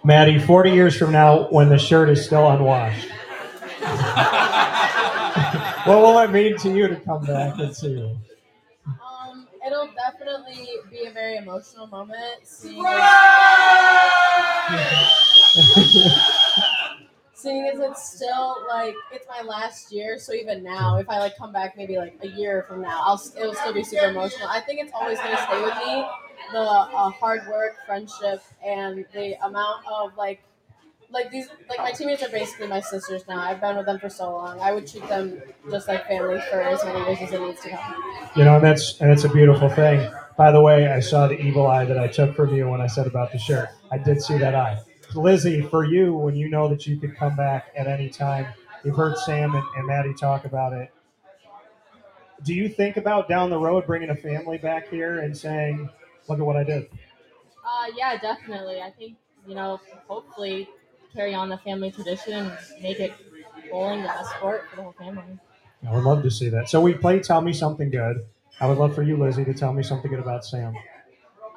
Maddy, 0.03 0.39
40 0.39 0.71
years 0.71 0.97
from 0.97 1.11
now, 1.11 1.47
when 1.49 1.69
the 1.69 1.77
shirt 1.77 2.09
is 2.09 2.25
still 2.25 2.49
unwashed, 2.49 3.07
what 5.87 5.99
will 5.99 6.19
it 6.19 6.31
mean 6.31 6.57
to 6.59 6.75
you 6.75 6.87
to 6.87 6.95
come 6.97 7.23
back 7.25 7.57
and 7.59 7.75
see 7.75 7.89
you? 7.89 8.17
Um, 8.87 9.47
it'll 9.65 9.89
definitely 9.95 10.67
be 10.91 11.05
a 11.05 11.11
very 11.11 11.37
emotional 11.37 11.87
moment 11.87 12.41
seeing 12.43 12.83
seeing 17.45 17.67
as 17.67 17.79
it's 17.79 18.15
still 18.15 18.57
like 18.67 18.95
it's 19.11 19.27
my 19.29 19.47
last 19.47 19.91
year. 19.91 20.17
So 20.17 20.33
even 20.33 20.63
now, 20.63 20.97
if 20.97 21.07
I 21.07 21.19
like 21.19 21.37
come 21.37 21.53
back 21.53 21.77
maybe 21.77 21.97
like 21.97 22.17
a 22.23 22.27
year 22.27 22.65
from 22.67 22.81
now, 22.81 23.01
I'll 23.05 23.21
it'll 23.37 23.53
still 23.53 23.73
be 23.73 23.83
super 23.83 24.07
emotional. 24.07 24.47
I 24.49 24.61
think 24.61 24.81
it's 24.81 24.91
always 24.93 25.19
gonna 25.19 25.37
stay 25.37 25.61
with 25.61 25.75
me. 25.77 26.05
The 26.51 26.59
uh, 26.59 27.09
hard 27.11 27.47
work, 27.47 27.75
friendship, 27.85 28.41
and 28.63 29.05
the 29.13 29.35
amount 29.45 29.85
of 29.87 30.17
like 30.17 30.41
like 31.11 31.29
these 31.29 31.47
like 31.69 31.79
my 31.79 31.91
teammates 31.91 32.23
are 32.23 32.29
basically 32.29 32.67
my 32.67 32.81
sisters 32.81 33.23
now. 33.27 33.39
I've 33.39 33.61
been 33.61 33.77
with 33.77 33.85
them 33.85 33.99
for 33.99 34.09
so 34.09 34.31
long. 34.31 34.59
I 34.59 34.71
would 34.71 34.87
treat 34.87 35.07
them 35.07 35.41
just 35.69 35.87
like 35.87 36.07
family 36.07 36.41
for 36.49 36.61
as 36.61 36.83
many 36.83 36.99
years 37.05 37.19
as 37.21 37.31
it 37.31 37.41
needs 37.41 37.61
to 37.61 37.69
come. 37.69 38.29
You 38.35 38.43
know, 38.43 38.55
and 38.55 38.63
that's 38.65 38.99
and 39.01 39.11
it's 39.11 39.23
a 39.23 39.29
beautiful 39.29 39.69
thing. 39.69 40.11
By 40.35 40.51
the 40.51 40.61
way, 40.61 40.87
I 40.87 40.99
saw 40.99 41.27
the 41.27 41.39
evil 41.39 41.67
eye 41.67 41.85
that 41.85 41.97
I 41.97 42.07
took 42.07 42.35
from 42.35 42.53
you 42.55 42.67
when 42.69 42.81
I 42.81 42.87
said 42.87 43.07
about 43.07 43.31
the 43.31 43.37
shirt. 43.37 43.69
I 43.91 43.97
did 43.99 44.21
see 44.21 44.37
that 44.39 44.55
eye. 44.55 44.79
Lizzy, 45.17 45.61
for 45.61 45.83
you, 45.83 46.15
when 46.15 46.35
you 46.35 46.49
know 46.49 46.67
that 46.67 46.85
you 46.87 46.97
could 46.97 47.15
come 47.15 47.35
back 47.35 47.71
at 47.75 47.87
any 47.87 48.09
time, 48.09 48.47
you've 48.83 48.95
heard 48.95 49.17
Sam 49.17 49.55
and, 49.55 49.65
and 49.75 49.87
Maddy 49.87 50.13
talk 50.13 50.45
about 50.45 50.73
it. 50.73 50.93
Do 52.43 52.53
you 52.53 52.69
think 52.69 52.97
about 52.97 53.27
down 53.27 53.49
the 53.49 53.57
road 53.57 53.87
bringing 53.87 54.09
a 54.09 54.15
family 54.15 54.57
back 54.57 54.89
here 54.89 55.19
and 55.19 55.35
saying, 55.35 55.89
"Look 56.27 56.39
at 56.39 56.45
what 56.45 56.57
I 56.57 56.63
did"? 56.63 56.89
Uh, 57.63 57.91
yeah, 57.95 58.17
definitely. 58.17 58.81
I 58.81 58.91
think 58.91 59.17
you 59.47 59.55
know, 59.55 59.79
hopefully, 60.07 60.69
carry 61.13 61.33
on 61.33 61.49
the 61.49 61.57
family 61.59 61.91
tradition 61.91 62.33
and 62.33 62.57
make 62.81 62.99
it 62.99 63.13
bowling 63.71 64.01
the 64.01 64.07
best 64.07 64.31
sport 64.31 64.69
for 64.69 64.75
the 64.75 64.81
whole 64.83 64.91
family. 64.93 65.39
I 65.87 65.93
would 65.93 66.03
love 66.03 66.23
to 66.23 66.31
see 66.31 66.49
that. 66.49 66.69
So 66.69 66.81
we 66.81 66.93
play 66.93 67.19
Tell 67.19 67.41
Me 67.41 67.53
Something 67.53 67.89
Good. 67.89 68.25
I 68.59 68.67
would 68.67 68.77
love 68.77 68.95
for 68.95 69.03
you, 69.03 69.17
Lizzy, 69.17 69.45
to 69.45 69.53
tell 69.53 69.73
me 69.73 69.83
something 69.83 70.09
good 70.09 70.19
about 70.19 70.45
Sam. 70.45 70.73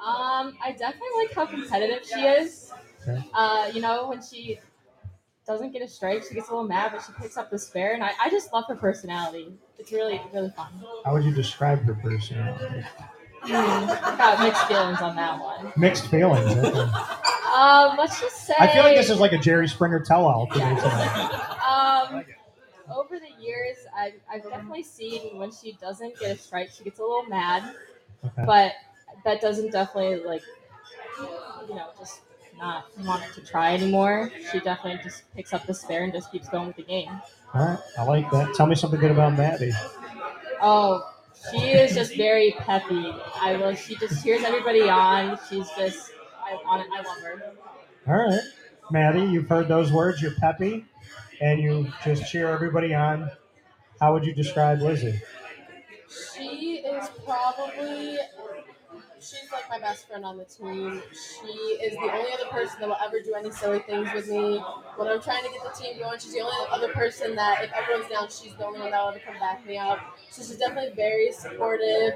Um, 0.05 0.57
I 0.63 0.75
definitely 0.77 1.09
like 1.17 1.33
how 1.33 1.45
competitive 1.45 2.03
she 2.05 2.21
is. 2.21 2.68
Uh, 3.33 3.71
you 3.73 3.81
know, 3.81 4.07
when 4.09 4.21
she 4.21 4.59
doesn't 5.47 5.71
get 5.71 5.81
a 5.81 5.87
strike, 5.87 6.23
she 6.27 6.35
gets 6.35 6.49
a 6.49 6.51
little 6.51 6.67
mad, 6.67 6.91
but 6.93 7.03
she 7.03 7.11
picks 7.21 7.37
up 7.37 7.49
the 7.49 7.57
spare, 7.57 7.93
and 7.93 8.03
I, 8.03 8.11
I 8.21 8.29
just 8.29 8.53
love 8.53 8.65
her 8.67 8.75
personality. 8.75 9.51
It's 9.77 9.91
really, 9.91 10.21
really 10.33 10.51
fun. 10.51 10.67
How 11.05 11.13
would 11.13 11.23
you 11.23 11.33
describe 11.33 11.81
her 11.83 11.95
personality? 11.95 12.85
Mm, 13.43 14.17
got 14.17 14.39
mixed 14.41 14.67
feelings 14.67 15.01
on 15.01 15.15
that 15.15 15.39
one. 15.39 15.71
Mixed 15.77 16.07
feelings. 16.07 16.51
okay. 16.51 16.91
Um, 17.55 17.97
let's 17.97 18.19
just 18.21 18.45
say. 18.45 18.53
I 18.59 18.67
feel 18.67 18.83
like 18.83 18.95
this 18.95 19.09
is 19.09 19.19
like 19.19 19.31
a 19.31 19.37
Jerry 19.37 19.67
Springer 19.67 20.01
tell-all. 20.01 20.47
Yeah. 20.55 21.55
Um, 21.69 22.23
over 22.95 23.19
the 23.19 23.43
years, 23.43 23.77
I've, 23.95 24.13
I've 24.31 24.43
definitely 24.43 24.83
seen 24.83 25.37
when 25.37 25.51
she 25.51 25.77
doesn't 25.81 26.19
get 26.19 26.37
a 26.37 26.39
strike, 26.39 26.69
she 26.71 26.83
gets 26.83 26.99
a 26.99 27.01
little 27.01 27.25
mad, 27.25 27.75
Okay. 28.25 28.43
but 28.45 28.73
that 29.25 29.41
doesn't 29.41 29.71
definitely 29.71 30.23
like, 30.23 30.41
you 31.67 31.75
know, 31.75 31.87
just 31.97 32.21
not 32.59 32.85
want 32.99 33.23
to 33.33 33.41
try 33.41 33.73
anymore. 33.73 34.31
She 34.51 34.59
definitely 34.59 35.01
just 35.03 35.23
picks 35.35 35.53
up 35.53 35.65
the 35.65 35.73
spare 35.73 36.03
and 36.03 36.13
just 36.13 36.31
keeps 36.31 36.49
going 36.49 36.67
with 36.67 36.75
the 36.75 36.83
game. 36.83 37.09
All 37.53 37.65
right, 37.65 37.79
I 37.97 38.03
like 38.03 38.29
that. 38.31 38.53
Tell 38.55 38.67
me 38.67 38.75
something 38.75 38.99
good 38.99 39.11
about 39.11 39.37
Maddy. 39.37 39.71
Oh, 40.61 41.09
she 41.51 41.69
is 41.71 41.95
just 41.95 42.15
very 42.15 42.51
peppy. 42.59 43.13
I 43.41 43.55
will. 43.55 43.73
She 43.75 43.95
just 43.95 44.23
cheers 44.23 44.43
everybody 44.43 44.89
on. 44.89 45.39
She's 45.49 45.69
just. 45.77 46.11
I 46.43 46.53
on 46.65 46.85
I 46.91 47.01
love 47.01 47.17
her. 47.21 47.53
All 48.07 48.27
right, 48.27 48.41
Maddy, 48.91 49.21
you've 49.21 49.47
heard 49.47 49.67
those 49.67 49.91
words. 49.91 50.21
You're 50.21 50.35
peppy, 50.35 50.85
and 51.41 51.59
you 51.61 51.91
just 52.03 52.29
cheer 52.31 52.49
everybody 52.49 52.93
on. 52.93 53.31
How 53.99 54.13
would 54.13 54.25
you 54.25 54.33
describe 54.33 54.81
Lizzy? 54.81 55.21
She 56.09 56.77
is 56.77 57.09
probably 57.25 58.17
she's 59.29 59.51
like 59.51 59.69
my 59.69 59.79
best 59.79 60.07
friend 60.07 60.25
on 60.25 60.37
the 60.37 60.45
team. 60.45 61.01
She 61.11 61.47
is 61.47 61.93
the 61.93 62.11
only 62.11 62.31
other 62.33 62.45
person 62.49 62.77
that 62.79 62.89
will 62.89 62.97
ever 63.05 63.19
do 63.21 63.33
any 63.35 63.51
silly 63.51 63.79
things 63.79 64.09
with 64.13 64.27
me. 64.29 64.57
When 64.95 65.07
I'm 65.07 65.21
trying 65.21 65.43
to 65.43 65.49
get 65.49 65.61
the 65.63 65.81
team 65.81 65.99
going, 65.99 66.19
she's 66.19 66.33
the 66.33 66.41
only 66.41 66.55
other 66.71 66.91
person 66.93 67.35
that 67.35 67.63
if 67.63 67.71
everyone's 67.73 68.09
down, 68.09 68.27
she's 68.29 68.55
the 68.55 68.65
only 68.65 68.79
one 68.79 68.91
that 68.91 69.01
will 69.01 69.09
ever 69.09 69.19
come 69.19 69.39
back 69.39 69.65
me 69.65 69.77
up. 69.77 69.99
So 70.31 70.41
she's 70.41 70.57
definitely 70.57 70.93
very 70.95 71.31
supportive. 71.31 72.13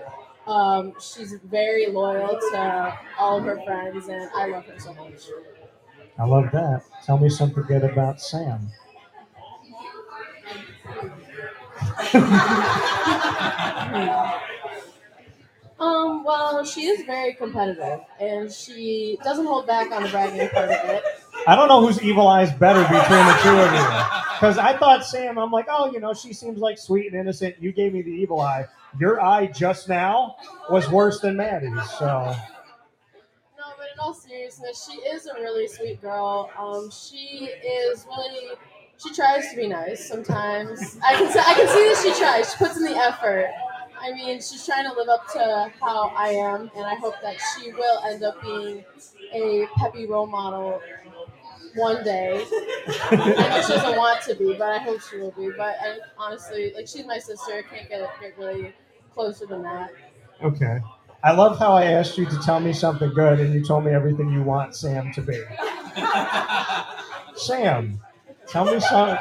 Um, 0.47 0.93
she's 0.99 1.33
very 1.45 1.87
loyal 1.87 2.39
to 2.51 2.97
all 3.19 3.37
of 3.37 3.43
her 3.45 3.61
friends, 3.65 4.07
and 4.07 4.29
I 4.35 4.47
love 4.47 4.65
her 4.65 4.79
so 4.79 4.93
much. 4.93 5.21
I 6.17 6.25
love 6.25 6.51
that. 6.51 6.83
Tell 7.05 7.17
me 7.17 7.29
something 7.29 7.63
good 7.63 7.83
about 7.83 8.21
Sam. 8.21 8.69
Um, 15.83 16.23
well, 16.23 16.63
she 16.63 16.85
is 16.85 17.05
very 17.05 17.33
competitive, 17.33 17.99
and 18.19 18.49
she 18.49 19.17
doesn't 19.23 19.45
hold 19.45 19.67
back 19.67 19.91
on 19.91 20.03
the 20.03 20.09
bragging 20.09 20.47
part 20.49 20.69
of 20.69 20.89
it. 20.89 21.03
I 21.45 21.57
don't 21.57 21.67
know 21.67 21.85
whose 21.85 22.01
evil 22.01 22.25
eye 22.27 22.43
is 22.43 22.51
better 22.53 22.81
between 22.83 23.25
the 23.27 23.39
two 23.43 23.49
of 23.49 23.73
you. 23.73 24.13
Because 24.35 24.57
I 24.57 24.77
thought 24.77 25.05
Sam, 25.05 25.37
I'm 25.37 25.51
like, 25.51 25.65
oh, 25.69 25.91
you 25.91 25.99
know, 25.99 26.13
she 26.13 26.31
seems 26.31 26.59
like 26.59 26.77
sweet 26.77 27.07
and 27.07 27.19
innocent. 27.19 27.55
You 27.59 27.73
gave 27.73 27.93
me 27.93 28.01
the 28.01 28.11
evil 28.11 28.39
eye. 28.39 28.65
Your 28.97 29.19
eye 29.21 29.47
just 29.47 29.89
now 29.89 30.37
was 30.69 30.89
worse 30.89 31.19
than 31.19 31.35
Maddy's. 31.35 31.89
So, 31.97 32.33
No, 33.57 33.63
but 33.77 33.87
in 33.93 33.99
all 33.99 34.13
seriousness, 34.13 34.89
she 34.89 34.97
is 34.99 35.25
a 35.25 35.33
really 35.33 35.67
sweet 35.67 36.01
girl. 36.01 36.49
Um, 36.57 36.89
she 36.91 37.49
is 37.49 38.05
really. 38.07 38.55
She 38.97 39.13
tries 39.13 39.49
to 39.49 39.57
be 39.57 39.67
nice 39.67 40.07
sometimes. 40.07 40.97
I 41.03 41.15
can 41.15 41.27
I 41.27 41.53
can 41.55 41.67
see 41.67 41.89
that 41.89 42.01
she 42.03 42.19
tries. 42.23 42.51
She 42.51 42.57
puts 42.57 42.77
in 42.77 42.83
the 42.83 42.95
effort. 42.95 43.49
I 44.03 44.11
mean, 44.11 44.35
she's 44.41 44.65
trying 44.65 44.83
to 44.83 44.93
live 44.93 45.07
up 45.07 45.31
to 45.33 45.71
how 45.79 46.09
I 46.15 46.29
am, 46.29 46.69
and 46.75 46.85
I 46.85 46.95
hope 46.95 47.15
that 47.21 47.37
she 47.55 47.71
will 47.71 47.99
end 48.03 48.21
up 48.23 48.41
being 48.41 48.83
a 49.33 49.65
peppy 49.77 50.05
role 50.05 50.27
model 50.27 50.81
one 51.75 52.03
day. 52.03 52.45
I 52.87 53.47
know 53.49 53.61
she 53.61 53.73
doesn't 53.73 53.97
want 53.97 54.21
to 54.23 54.35
be, 54.35 54.55
but 54.57 54.69
I 54.69 54.79
hope 54.79 55.01
she 55.01 55.17
will 55.17 55.31
be. 55.31 55.51
But 55.57 55.75
I, 55.81 55.97
honestly, 56.17 56.73
like 56.75 56.87
she's 56.87 57.05
my 57.05 57.17
sister. 57.19 57.53
I 57.53 57.61
can't 57.61 57.89
get 57.89 58.01
get 58.19 58.37
really 58.37 58.73
closer 59.13 59.45
than 59.45 59.63
that. 59.63 59.91
okay. 60.43 60.79
I 61.25 61.31
love 61.31 61.57
how 61.57 61.71
I 61.71 61.85
asked 61.85 62.17
you 62.17 62.25
to 62.25 62.37
tell 62.39 62.59
me 62.59 62.73
something 62.73 63.13
good 63.13 63.39
and 63.39 63.53
you 63.53 63.63
told 63.63 63.85
me 63.85 63.91
everything 63.91 64.29
you 64.29 64.43
want 64.43 64.75
Sam 64.75 65.09
to 65.13 65.21
be. 65.21 65.41
Sam, 67.37 67.97
tell 68.45 68.65
me 68.65 68.81
something. 68.81 69.17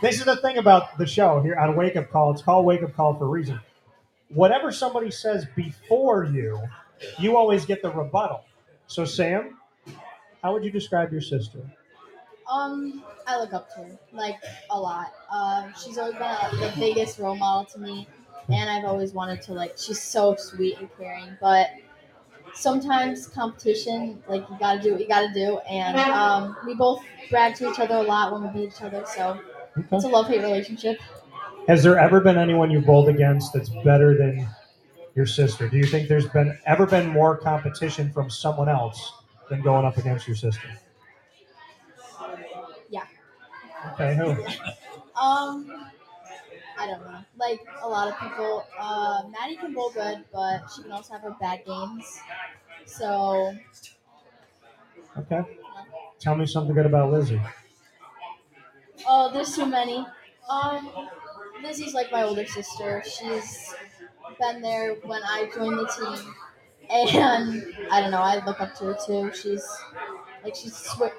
This 0.00 0.20
is 0.20 0.26
the 0.26 0.36
thing 0.36 0.58
about 0.58 0.96
the 0.96 1.06
show 1.06 1.40
here 1.40 1.56
on 1.56 1.74
Wake 1.74 1.96
Up 1.96 2.08
Call. 2.10 2.30
It's 2.30 2.40
called 2.40 2.64
Wake 2.64 2.84
Up 2.84 2.94
Call 2.94 3.14
for 3.18 3.24
a 3.24 3.28
reason. 3.28 3.58
Whatever 4.28 4.70
somebody 4.70 5.10
says 5.10 5.44
before 5.56 6.22
you, 6.22 6.60
you 7.18 7.36
always 7.36 7.66
get 7.66 7.82
the 7.82 7.90
rebuttal. 7.90 8.44
So, 8.86 9.04
Sam, 9.04 9.58
how 10.40 10.52
would 10.52 10.62
you 10.62 10.70
describe 10.70 11.10
your 11.10 11.20
sister? 11.20 11.58
Um, 12.48 13.02
I 13.26 13.40
look 13.40 13.52
up 13.52 13.74
to 13.74 13.80
her 13.80 13.98
like 14.12 14.36
a 14.70 14.78
lot. 14.78 15.12
Um, 15.32 15.74
she's 15.82 15.98
always 15.98 16.14
been 16.14 16.22
a, 16.22 16.48
the 16.52 16.72
biggest 16.78 17.18
role 17.18 17.34
model 17.36 17.64
to 17.72 17.80
me, 17.80 18.06
and 18.48 18.70
I've 18.70 18.84
always 18.84 19.12
wanted 19.12 19.42
to 19.42 19.52
like. 19.52 19.74
She's 19.76 20.00
so 20.00 20.36
sweet 20.36 20.78
and 20.78 20.88
caring, 20.96 21.36
but 21.40 21.70
sometimes 22.54 23.26
competition, 23.26 24.22
like 24.28 24.48
you 24.48 24.56
gotta 24.60 24.80
do 24.80 24.92
what 24.92 25.00
you 25.00 25.08
gotta 25.08 25.34
do, 25.34 25.58
and 25.68 25.98
um, 25.98 26.56
we 26.64 26.74
both 26.74 27.02
brag 27.30 27.56
to 27.56 27.70
each 27.70 27.80
other 27.80 27.96
a 27.96 28.02
lot 28.02 28.32
when 28.32 28.42
we 28.44 28.60
beat 28.60 28.74
each 28.74 28.82
other. 28.82 29.04
So 29.14 29.40
it's 29.92 30.04
a 30.04 30.08
love 30.08 30.28
hate 30.28 30.42
relationship. 30.42 31.00
Has 31.66 31.82
there 31.82 31.98
ever 31.98 32.20
been 32.20 32.38
anyone 32.38 32.70
you 32.70 32.80
bowled 32.80 33.08
against 33.08 33.52
that's 33.52 33.68
better 33.84 34.16
than 34.16 34.48
your 35.14 35.26
sister? 35.26 35.68
Do 35.68 35.76
you 35.76 35.84
think 35.84 36.08
there's 36.08 36.28
been 36.28 36.58
ever 36.66 36.86
been 36.86 37.08
more 37.08 37.36
competition 37.36 38.12
from 38.12 38.30
someone 38.30 38.68
else 38.68 39.12
than 39.50 39.60
going 39.62 39.84
up 39.84 39.96
against 39.98 40.26
your 40.26 40.36
sister? 40.36 40.68
Yeah. 42.90 43.04
Okay, 43.92 44.16
who? 44.16 44.36
Um, 45.20 45.90
I 46.78 46.86
don't 46.86 47.00
know. 47.00 47.18
Like 47.40 47.58
a 47.82 47.88
lot 47.88 48.06
of 48.06 48.16
people, 48.20 48.64
uh, 48.78 49.22
Maddy 49.28 49.56
can 49.56 49.74
bowl 49.74 49.90
good, 49.90 50.24
but 50.32 50.62
she 50.70 50.82
can 50.82 50.92
also 50.92 51.14
have 51.14 51.22
her 51.22 51.34
bad 51.40 51.64
games. 51.66 52.20
So 52.86 53.52
Okay. 55.18 55.40
Tell 56.20 56.36
me 56.36 56.46
something 56.46 56.74
good 56.74 56.86
about 56.86 57.10
Lizzy. 57.12 57.40
Oh, 59.06 59.30
there's 59.32 59.54
too 59.54 59.66
many. 59.66 60.06
Um, 60.48 60.90
Lizzy's 61.62 61.94
like 61.94 62.10
my 62.12 62.22
older 62.22 62.46
sister. 62.46 63.02
She's 63.04 63.74
been 64.40 64.60
there 64.62 64.94
when 65.02 65.22
I 65.22 65.50
joined 65.54 65.78
the 65.78 65.86
team, 65.86 66.34
and 66.90 67.76
I 67.90 68.00
don't 68.00 68.10
know. 68.10 68.22
I 68.22 68.44
look 68.44 68.60
up 68.60 68.74
to 68.76 68.84
her 68.86 68.98
too. 69.06 69.30
She's 69.34 69.66
like 70.44 70.54
she's 70.54 70.76
sweet, 70.76 71.12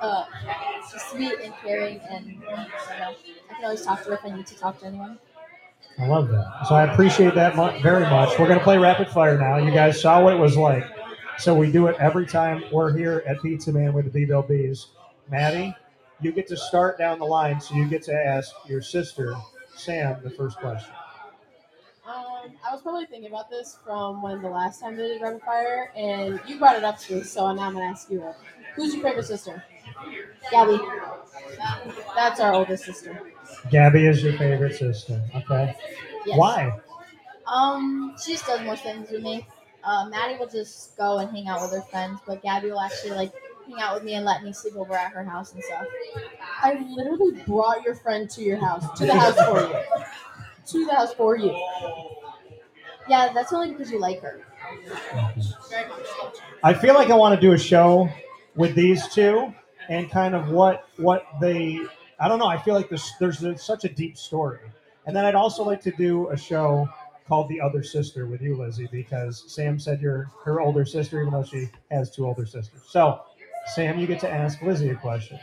uh, 0.00 0.24
she's 0.90 1.02
sweet 1.02 1.34
and 1.42 1.54
caring, 1.62 2.00
and 2.10 2.26
you 2.26 2.40
know, 2.40 2.66
I 3.50 3.54
can 3.54 3.64
always 3.64 3.82
talk 3.82 4.02
to 4.04 4.10
her 4.10 4.14
if 4.16 4.24
I 4.24 4.36
need 4.36 4.46
to 4.46 4.56
talk 4.56 4.80
to 4.80 4.86
anyone. 4.86 5.18
I 5.98 6.06
love 6.06 6.28
that. 6.28 6.66
So 6.68 6.74
I 6.74 6.92
appreciate 6.92 7.34
that 7.34 7.54
very 7.82 8.04
much. 8.04 8.38
We're 8.38 8.46
going 8.46 8.58
to 8.58 8.64
play 8.64 8.76
rapid 8.76 9.08
fire 9.08 9.38
now. 9.38 9.56
You 9.56 9.70
guys 9.70 10.00
saw 10.00 10.22
what 10.22 10.34
it 10.34 10.38
was 10.38 10.54
like. 10.56 10.84
So 11.38 11.54
we 11.54 11.72
do 11.72 11.86
it 11.86 11.96
every 11.98 12.26
time 12.26 12.64
we're 12.70 12.94
here 12.96 13.22
at 13.26 13.40
Pizza 13.40 13.72
Man 13.72 13.94
with 13.94 14.12
the 14.12 14.26
BVille 14.26 14.46
Bees. 14.46 14.88
Maddy, 15.30 15.74
you 16.20 16.32
get 16.32 16.46
to 16.48 16.56
start 16.56 16.98
down 16.98 17.18
the 17.18 17.26
line, 17.26 17.60
so 17.60 17.74
you 17.74 17.86
get 17.88 18.02
to 18.04 18.14
ask 18.14 18.52
your 18.66 18.82
sister, 18.82 19.34
Sam, 19.74 20.16
the 20.22 20.30
first 20.30 20.58
question. 20.58 20.92
Um, 22.06 22.52
I 22.64 22.72
was 22.72 22.82
probably 22.82 23.06
thinking 23.06 23.30
about 23.30 23.50
this 23.50 23.78
from 23.84 24.22
when 24.22 24.40
the 24.40 24.48
last 24.48 24.80
time 24.80 24.96
they 24.96 25.08
did 25.08 25.22
rapid 25.22 25.42
fire, 25.42 25.90
and 25.96 26.40
you 26.46 26.58
brought 26.58 26.76
it 26.76 26.84
up 26.84 26.98
to 27.00 27.16
me, 27.16 27.22
so 27.22 27.52
now 27.52 27.62
I'm 27.62 27.72
gonna 27.74 27.86
ask 27.86 28.10
you. 28.10 28.24
Who's 28.76 28.94
your 28.94 29.02
favorite 29.02 29.24
sister? 29.26 29.64
Gabby, 30.50 30.78
That's 32.14 32.40
our 32.40 32.52
oldest 32.52 32.84
sister. 32.84 33.20
Gabby 33.70 34.06
is 34.06 34.22
your 34.22 34.34
favorite 34.34 34.76
sister. 34.76 35.20
Okay. 35.34 35.74
yes. 36.26 36.38
Why? 36.38 36.78
Um, 37.46 38.14
she 38.22 38.32
just 38.32 38.46
does 38.46 38.60
more 38.62 38.76
things 38.76 39.10
with 39.10 39.22
me. 39.22 39.46
Uh, 39.82 40.08
Maddy 40.08 40.36
will 40.36 40.48
just 40.48 40.96
go 40.96 41.18
and 41.18 41.30
hang 41.30 41.48
out 41.48 41.62
with 41.62 41.70
her 41.72 41.80
friends, 41.82 42.20
but 42.26 42.42
Gabby 42.42 42.70
will 42.70 42.80
actually 42.80 43.12
like 43.12 43.32
hang 43.66 43.80
out 43.80 43.94
with 43.94 44.04
me 44.04 44.14
and 44.14 44.24
let 44.24 44.42
me 44.42 44.52
sleep 44.52 44.76
over 44.76 44.94
at 44.94 45.12
her 45.12 45.24
house 45.24 45.52
and 45.52 45.62
stuff. 45.62 45.86
I 46.62 46.74
literally 46.88 47.42
brought 47.46 47.82
your 47.82 47.94
friend 47.94 48.28
to 48.30 48.42
your 48.42 48.58
house, 48.58 48.84
to 48.98 49.06
the 49.06 49.14
house 49.14 49.36
for 49.36 49.60
you, 49.60 50.04
to 50.66 50.86
the 50.86 50.94
house 50.94 51.14
for 51.14 51.36
you. 51.36 51.54
Yeah, 53.08 53.32
that's 53.32 53.52
only 53.52 53.72
because 53.72 53.90
you 53.90 54.00
like 54.00 54.20
her. 54.20 54.42
I 56.62 56.74
feel 56.74 56.94
like 56.94 57.10
I 57.10 57.14
want 57.14 57.34
to 57.34 57.40
do 57.40 57.52
a 57.52 57.58
show 57.58 58.08
with 58.56 58.74
these 58.74 59.06
two 59.08 59.54
and 59.88 60.10
kind 60.10 60.34
of 60.34 60.48
what 60.48 60.88
what 60.96 61.24
they. 61.40 61.80
I 62.18 62.28
don't 62.28 62.38
know. 62.38 62.46
I 62.46 62.58
feel 62.58 62.74
like 62.74 62.88
there's 62.88 63.12
there's 63.20 63.42
a, 63.42 63.56
such 63.58 63.84
a 63.84 63.88
deep 63.88 64.16
story, 64.16 64.60
and 65.06 65.14
then 65.14 65.24
I'd 65.24 65.34
also 65.34 65.62
like 65.62 65.80
to 65.82 65.92
do 65.92 66.30
a 66.30 66.36
show 66.36 66.88
called 67.28 67.48
the 67.48 67.60
other 67.60 67.82
sister 67.82 68.26
with 68.26 68.40
you, 68.40 68.56
Lizzy, 68.56 68.88
because 68.90 69.44
Sam 69.48 69.78
said 69.78 70.00
you're 70.00 70.30
her 70.44 70.60
older 70.60 70.84
sister, 70.84 71.20
even 71.20 71.32
though 71.32 71.44
she 71.44 71.68
has 71.90 72.10
two 72.10 72.24
older 72.24 72.46
sisters. 72.46 72.82
So, 72.88 73.22
Sam, 73.74 73.98
you 73.98 74.06
get 74.06 74.20
to 74.20 74.30
ask 74.30 74.62
Lizzy 74.62 74.88
a 74.90 74.94
question. 74.96 75.38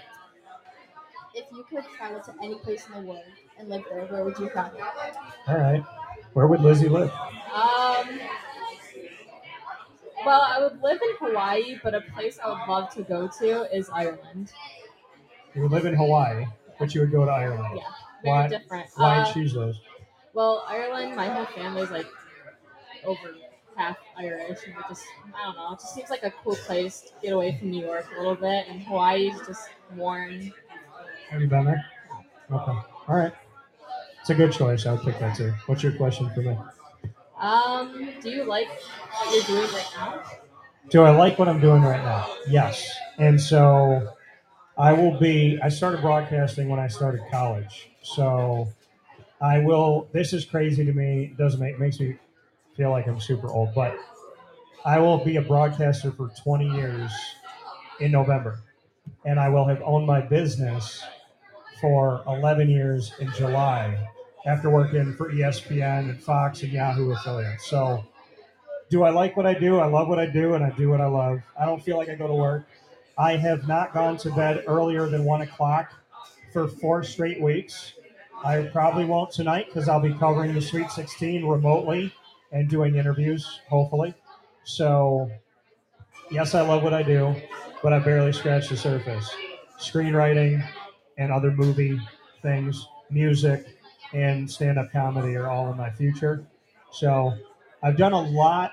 If 1.33 1.51
you 1.51 1.63
could 1.63 1.83
travel 1.97 2.21
to 2.21 2.33
any 2.41 2.55
place 2.59 2.85
in 2.87 2.93
the 2.93 3.01
world 3.01 3.25
and 3.57 3.67
live 3.69 3.83
there, 3.89 4.05
where 4.05 4.23
would 4.23 4.37
you 4.39 4.49
travel? 4.49 4.79
All 5.47 5.57
right. 5.57 5.81
Where 6.33 6.47
would 6.47 6.61
Lizzy 6.61 6.89
live? 6.89 7.11
Um, 7.53 8.19
well, 10.25 10.41
I 10.41 10.59
would 10.61 10.81
live 10.81 10.99
in 11.01 11.15
Hawaii, 11.27 11.79
but 11.83 11.93
a 11.93 12.01
place 12.01 12.39
I 12.39 12.47
would 12.49 12.71
love 12.71 12.89
to 12.95 13.03
go 13.03 13.27
to 13.27 13.75
is 13.75 13.89
Ireland. 13.89 14.53
You 15.55 15.61
would 15.63 15.71
live 15.71 15.85
in 15.85 15.95
Hawaii, 15.95 16.45
but 16.79 16.93
you 16.93 17.01
would 17.01 17.11
go 17.11 17.25
to 17.25 17.31
Ireland. 17.31 17.77
Yeah, 17.77 17.91
very 18.23 18.35
Why- 18.35 18.47
different. 18.47 18.89
Why 18.95 19.17
Uh, 19.19 19.33
choose 19.33 19.53
those? 19.53 19.81
well, 20.33 20.63
Ireland, 20.67 21.15
my 21.15 21.27
whole 21.29 21.45
family's 21.45 21.91
like 21.91 22.07
over 23.03 23.33
half 23.75 23.97
Irish, 24.17 24.59
and 24.65 24.75
it 24.75 24.85
just 24.87 25.05
I 25.35 25.45
don't 25.45 25.55
know, 25.55 25.73
it 25.73 25.79
just 25.79 25.93
seems 25.95 26.09
like 26.09 26.23
a 26.23 26.31
cool 26.43 26.55
place 26.55 27.01
to 27.01 27.11
get 27.21 27.33
away 27.33 27.57
from 27.57 27.71
New 27.71 27.85
York 27.85 28.07
a 28.15 28.19
little 28.19 28.35
bit, 28.35 28.67
and 28.69 28.81
Hawaii's 28.83 29.39
just 29.45 29.69
warm. 29.95 30.51
Have 31.29 31.41
you 31.41 31.47
been 31.47 31.65
there? 31.65 31.85
Okay. 32.51 32.71
All 32.71 33.15
right. 33.15 33.33
It's 34.21 34.29
a 34.29 34.35
good 34.35 34.51
choice. 34.53 34.85
I 34.85 34.93
would 34.93 35.01
pick 35.01 35.19
that 35.19 35.35
too. 35.35 35.53
What's 35.65 35.83
your 35.83 35.93
question 35.93 36.29
for 36.33 36.41
me? 36.41 36.57
Um, 37.39 38.09
do 38.21 38.29
you 38.29 38.45
like 38.45 38.67
what 39.11 39.35
you're 39.35 39.57
doing 39.57 39.73
right 39.73 39.87
now? 39.97 40.23
Do 40.89 41.01
I 41.03 41.09
like 41.11 41.39
what 41.39 41.49
I'm 41.49 41.59
doing 41.59 41.81
right 41.81 42.01
now? 42.03 42.33
Yes. 42.47 42.89
And 43.17 43.39
so 43.39 44.13
I 44.77 44.93
will 44.93 45.19
be, 45.19 45.59
I 45.61 45.69
started 45.69 46.01
broadcasting 46.01 46.69
when 46.69 46.79
I 46.79 46.87
started 46.87 47.21
college. 47.31 47.89
So 48.01 48.69
I 49.41 49.59
will, 49.59 50.07
this 50.13 50.31
is 50.31 50.45
crazy 50.45 50.85
to 50.85 50.93
me. 50.93 51.31
It 51.31 51.37
doesn't 51.37 51.59
make, 51.59 51.79
makes 51.79 51.99
me 51.99 52.17
feel 52.75 52.91
like 52.91 53.07
I'm 53.07 53.19
super 53.19 53.49
old, 53.49 53.73
but 53.73 53.97
I 54.85 54.99
will 54.99 55.23
be 55.23 55.37
a 55.37 55.41
broadcaster 55.41 56.11
for 56.11 56.31
20 56.43 56.69
years 56.75 57.11
in 57.99 58.11
November. 58.11 58.59
And 59.25 59.39
I 59.39 59.49
will 59.49 59.65
have 59.67 59.81
owned 59.83 60.05
my 60.07 60.21
business 60.21 61.03
for 61.79 62.23
11 62.27 62.69
years 62.69 63.13
in 63.19 63.31
July 63.33 63.97
after 64.45 64.69
working 64.69 65.13
for 65.13 65.31
ESPN 65.31 66.09
and 66.09 66.21
Fox 66.21 66.63
and 66.63 66.71
Yahoo 66.71 67.11
affiliates. 67.11 67.69
So 67.69 68.03
do 68.89 69.03
I 69.03 69.09
like 69.09 69.37
what 69.37 69.45
I 69.45 69.53
do? 69.53 69.79
I 69.79 69.87
love 69.87 70.07
what 70.07 70.19
I 70.19 70.25
do, 70.25 70.53
and 70.53 70.63
I 70.63 70.69
do 70.71 70.89
what 70.89 71.01
I 71.01 71.07
love. 71.07 71.39
I 71.59 71.65
don't 71.65 71.81
feel 71.81 71.97
like 71.97 72.09
I 72.09 72.15
go 72.15 72.27
to 72.27 72.33
work. 72.33 72.67
I 73.17 73.37
have 73.37 73.67
not 73.67 73.93
gone 73.93 74.17
to 74.17 74.31
bed 74.31 74.63
earlier 74.67 75.07
than 75.07 75.23
one 75.23 75.41
o'clock 75.41 75.93
for 76.51 76.67
four 76.67 77.03
straight 77.03 77.41
weeks. 77.41 77.93
I 78.43 78.63
probably 78.63 79.05
won't 79.05 79.31
tonight 79.31 79.67
because 79.67 79.87
I'll 79.87 80.01
be 80.01 80.13
covering 80.13 80.53
the 80.53 80.61
Sweet 80.61 80.91
16 80.91 81.45
remotely 81.45 82.13
and 82.53 82.69
doing 82.69 82.95
interviews, 82.95 83.59
hopefully. 83.67 84.13
So, 84.63 85.29
yes, 86.31 86.55
I 86.55 86.61
love 86.61 86.83
what 86.83 86.93
I 86.93 87.03
do, 87.03 87.35
but 87.81 87.91
I 87.91 87.99
barely 87.99 88.31
scratch 88.31 88.69
the 88.69 88.77
surface. 88.77 89.29
Screenwriting 89.77 90.65
and 91.17 91.31
other 91.31 91.51
movie 91.51 91.99
things, 92.41 92.87
music, 93.09 93.77
and 94.13 94.49
stand 94.49 94.79
up 94.79 94.91
comedy 94.93 95.35
are 95.35 95.49
all 95.49 95.69
in 95.71 95.77
my 95.77 95.89
future. 95.89 96.47
So, 96.91 97.33
I've 97.81 97.97
done 97.97 98.13
a 98.13 98.21
lot 98.21 98.71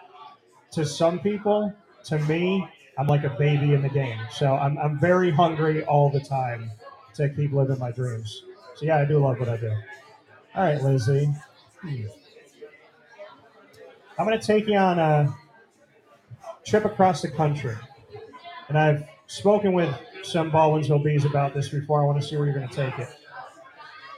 to 0.73 0.87
some 0.87 1.19
people, 1.19 1.75
to 2.05 2.19
me, 2.21 2.67
I'm 2.99 3.07
like 3.07 3.25
a 3.25 3.31
baby 3.31 3.75
in 3.75 3.83
the 3.83 3.89
game. 3.89 4.19
So 4.31 4.55
I'm, 4.55 4.79
I'm 4.79 5.01
very 5.01 5.31
hungry 5.31 5.85
all 5.85 6.11
the 6.11 6.21
time 6.21 6.71
to 7.15 7.29
keep 7.31 7.53
living 7.53 7.79
my 7.79 7.91
dreams. 7.91 8.45
So 8.77 8.87
yeah, 8.87 8.99
I 8.99 9.05
do 9.05 9.19
love 9.19 9.41
what 9.41 9.49
I 9.49 9.57
do. 9.57 9.73
All 10.55 10.65
right, 10.65 10.83
Lizzy. 10.83 11.33
I'm 14.21 14.27
going 14.27 14.39
to 14.39 14.47
take 14.47 14.69
you 14.69 14.77
on 14.77 14.99
a 14.99 15.35
trip 16.67 16.85
across 16.85 17.23
the 17.23 17.31
country. 17.31 17.75
And 18.69 18.77
I've 18.77 19.09
spoken 19.29 19.73
with 19.73 19.97
some 20.23 20.53
Baldwinsville 20.53 21.03
bees 21.03 21.25
about 21.25 21.55
this 21.55 21.71
before. 21.71 22.03
I 22.03 22.05
want 22.05 22.21
to 22.21 22.29
see 22.29 22.37
where 22.37 22.45
you're 22.45 22.55
going 22.55 22.69
to 22.69 22.75
take 22.75 22.99
it. 22.99 23.09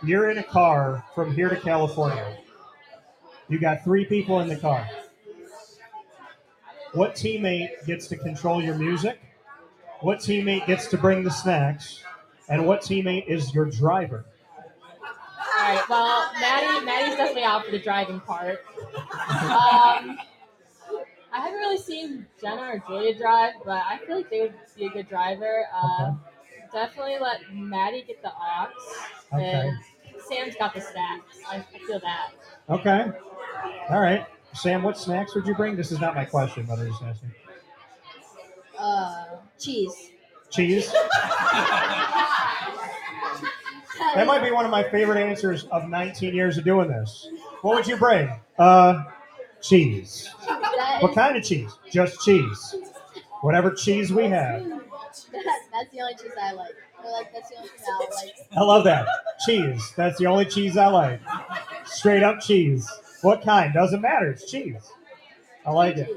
You're 0.03 0.33
in 0.33 0.39
a 0.39 0.43
car 0.43 1.05
from 1.15 1.33
here 1.33 1.49
to 1.49 1.55
California. 1.55 2.37
You 3.49 3.61
got 3.61 3.85
three 3.85 4.05
people 4.05 4.41
in 4.41 4.49
the 4.49 4.57
car. 4.57 4.91
What 6.95 7.15
teammate 7.15 7.87
gets 7.87 8.09
to 8.09 8.17
control 8.17 8.61
your 8.61 8.75
music? 8.75 9.21
What 10.01 10.19
teammate 10.19 10.67
gets 10.67 10.89
to 10.89 10.99
bring 10.99 11.23
the 11.23 11.31
snacks? 11.31 12.03
And 12.49 12.67
what 12.67 12.81
teammate 12.81 13.29
is 13.29 13.55
your 13.55 13.67
driver? 13.67 14.25
All 15.63 15.69
right. 15.69 15.89
Well, 15.89 16.33
Maddy, 16.41 16.85
Maddy's 16.85 17.17
definitely 17.17 17.45
out 17.45 17.65
for 17.65 17.71
the 17.71 17.79
driving 17.79 18.19
part. 18.21 18.65
Um, 18.93 20.19
I 21.33 21.41
haven't 21.41 21.61
really 21.61 21.79
seen 21.79 22.27
Jenna 22.41 22.63
or 22.63 22.83
Julia 22.89 23.17
drive, 23.17 23.53
but 23.65 23.81
I 23.89 23.99
feel 24.05 24.17
like 24.17 24.29
they 24.29 24.41
would 24.41 24.55
be 24.77 24.87
a 24.87 24.91
good 24.91 25.09
driver. 25.09 25.67
Uh, 25.73 26.15
Definitely 26.73 27.19
let 27.21 27.41
Maddy 27.53 28.03
get 28.03 28.23
the 28.23 28.31
aux, 28.31 28.69
Okay. 29.35 29.53
and 29.53 29.79
Sam's 30.27 30.57
got 30.57 30.75
the 30.75 30.81
snacks. 30.81 31.37
I, 31.49 31.57
I 31.59 31.79
feel 31.87 32.01
that. 32.01 32.31
Okay. 32.71 33.11
All 33.91 34.01
right. 34.01 34.27
Sam, 34.55 34.83
what 34.83 34.97
snacks 34.99 35.35
would 35.35 35.47
you 35.47 35.55
bring? 35.55 35.77
This 35.77 35.93
is 35.93 36.01
not 36.01 36.15
my 36.15 36.25
question, 36.25 36.65
but 36.67 36.79
I'm 36.79 36.89
just 36.89 37.03
asking. 37.03 37.31
Uh, 38.79 39.25
cheese. 39.61 40.11
Cheese. 40.51 40.93
That 43.99 44.27
might 44.27 44.43
be 44.43 44.51
one 44.51 44.65
of 44.65 44.71
my 44.71 44.83
favorite 44.83 45.19
answers 45.19 45.65
of 45.65 45.89
19 45.89 46.35
years 46.35 46.59
of 46.59 46.65
doing 46.65 46.89
this. 46.89 47.29
What 47.63 47.77
would 47.77 47.87
you 47.87 47.97
bring? 47.97 48.31
Uh, 48.59 49.05
cheese. 49.61 50.29
What 51.01 51.15
kind 51.15 51.37
of 51.37 51.45
cheese? 51.45 51.71
Just 51.91 52.21
cheese. 52.21 52.75
Whatever 53.43 53.73
cheese 53.73 54.13
we 54.13 54.25
have. 54.29 54.65
that's 55.33 55.91
the 55.93 56.01
only 56.01 56.15
cheese 56.15 56.33
I 56.41 56.53
like. 56.53 56.75
Or 57.05 57.11
like 57.11 57.33
that's 57.33 57.51
the 57.51 57.57
only 57.57 57.69
cheese 57.69 57.87
I 57.87 58.25
like. 58.25 58.35
I 58.57 58.61
love 58.63 58.85
that. 58.85 59.07
Cheese. 59.45 59.93
That's 59.97 60.19
the 60.19 60.27
only 60.27 60.45
cheese 60.45 60.77
I 60.77 60.87
like. 60.87 61.21
Straight 61.85 62.23
up 62.23 62.41
cheese. 62.41 62.89
What 63.23 63.43
kind? 63.43 63.75
Doesn't 63.75 64.01
matter. 64.01 64.31
It's 64.31 64.51
cheese. 64.51 64.91
I 65.67 65.71
like 65.71 65.97
it. 65.97 66.09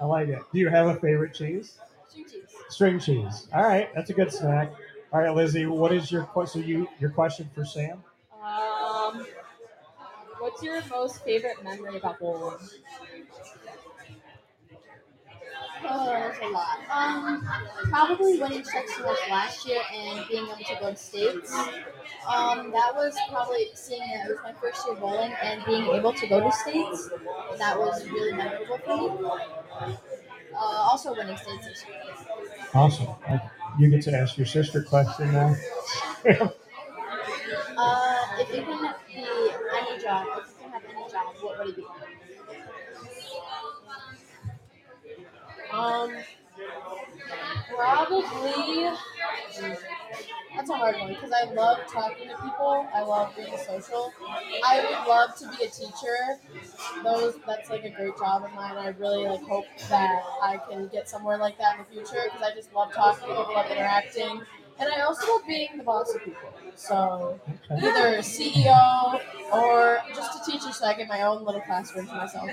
I 0.00 0.04
like 0.04 0.28
it. 0.28 0.40
Do 0.52 0.58
you 0.58 0.68
have 0.68 0.86
a 0.86 0.96
favorite 0.96 1.34
cheese? 1.34 1.78
String 2.08 2.26
cheese. 2.28 2.42
String 2.68 2.98
cheese. 3.00 3.48
All 3.52 3.62
right, 3.62 3.88
that's 3.94 4.10
a 4.10 4.12
good 4.12 4.32
snack. 4.32 4.72
All 5.14 5.20
right, 5.20 5.32
Lizzy, 5.32 5.64
what 5.64 5.92
is 5.92 6.10
your 6.10 6.24
question? 6.24 6.62
So 6.62 6.66
You 6.66 6.88
your 6.98 7.10
question 7.10 7.48
for 7.54 7.64
Sam? 7.64 8.02
Um, 8.42 9.24
what's 10.40 10.60
your 10.60 10.82
most 10.90 11.22
favorite 11.22 11.62
memory 11.62 11.98
about 11.98 12.18
bowling? 12.18 12.58
Oh, 15.86 16.06
there's 16.06 16.36
a 16.42 16.48
lot. 16.48 16.78
Um, 16.90 17.48
probably 17.90 18.40
winning 18.40 18.62
sectionals 18.62 19.30
last 19.30 19.64
year 19.68 19.82
and 19.94 20.26
being 20.28 20.46
able 20.46 20.56
to 20.56 20.76
go 20.80 20.90
to 20.90 20.96
states. 20.96 21.54
Um, 22.26 22.72
that 22.72 22.92
was 22.96 23.16
probably 23.30 23.68
seeing 23.74 24.02
it. 24.02 24.26
It 24.26 24.30
was 24.30 24.38
my 24.42 24.52
first 24.54 24.84
year 24.84 24.96
bowling 24.96 25.32
and 25.40 25.64
being 25.64 25.84
able 25.94 26.12
to 26.12 26.26
go 26.26 26.40
to 26.40 26.50
states. 26.50 27.08
That 27.58 27.78
was 27.78 28.04
really 28.08 28.32
memorable 28.32 28.78
for 28.78 28.96
me. 28.96 29.96
Uh, 30.52 30.56
also 30.56 31.14
winning 31.14 31.36
states 31.36 31.66
this 31.68 31.84
year. 31.86 32.00
Awesome. 32.74 33.14
You 33.78 33.88
get 33.90 34.02
to 34.02 34.12
ask 34.16 34.36
your 34.36 34.46
sister 34.46 34.82
question 34.82 35.32
now. 35.32 35.54
Uh, 37.76 38.26
if 38.38 38.54
you 38.54 38.62
can 38.62 38.94
be 39.06 39.16
any 39.16 40.02
job, 40.02 40.26
if 40.38 40.48
you 40.48 40.54
can 40.62 40.70
have 40.72 40.82
any 40.84 41.10
job, 41.10 41.34
what 41.40 41.58
would 41.58 41.68
it 41.70 41.76
be? 41.76 41.84
Um, 45.72 46.12
probably. 47.76 48.24
That's 50.64 50.76
a 50.76 50.78
hard 50.78 50.98
one 50.98 51.08
because 51.12 51.30
I 51.30 51.52
love 51.52 51.76
talking 51.92 52.26
to 52.26 52.36
people. 52.36 52.88
I 52.94 53.02
love 53.02 53.36
being 53.36 53.54
social. 53.66 54.14
I 54.64 54.80
would 54.80 55.06
love 55.06 55.36
to 55.36 55.48
be 55.48 55.64
a 55.66 55.68
teacher. 55.68 56.40
Those 57.02 57.34
that's 57.46 57.68
like 57.68 57.84
a 57.84 57.90
great 57.90 58.16
job 58.16 58.44
of 58.44 58.52
mine. 58.54 58.78
I 58.78 58.88
really 58.98 59.26
like 59.26 59.42
hope 59.42 59.66
that 59.90 60.22
I 60.42 60.58
can 60.66 60.88
get 60.88 61.06
somewhere 61.06 61.36
like 61.36 61.58
that 61.58 61.76
in 61.76 61.84
the 61.84 61.90
future 61.92 62.22
because 62.24 62.40
I 62.40 62.54
just 62.54 62.72
love 62.72 62.94
talking 62.94 63.28
to 63.28 63.34
people, 63.36 63.52
love 63.54 63.70
interacting, 63.70 64.40
and 64.80 64.88
I 64.88 65.02
also 65.02 65.32
love 65.32 65.42
being 65.46 65.68
the 65.76 65.84
boss 65.84 66.14
of 66.14 66.24
people. 66.24 66.48
So 66.76 67.38
Okay. 67.70 67.86
either 67.86 68.22
CEO 68.22 69.20
or 69.52 69.98
just 70.14 70.48
a 70.48 70.50
teacher, 70.50 70.72
so 70.72 70.86
I 70.86 70.94
get 70.94 71.08
my 71.08 71.24
own 71.24 71.44
little 71.44 71.60
classroom 71.60 72.06
to 72.06 72.14
myself. 72.14 72.48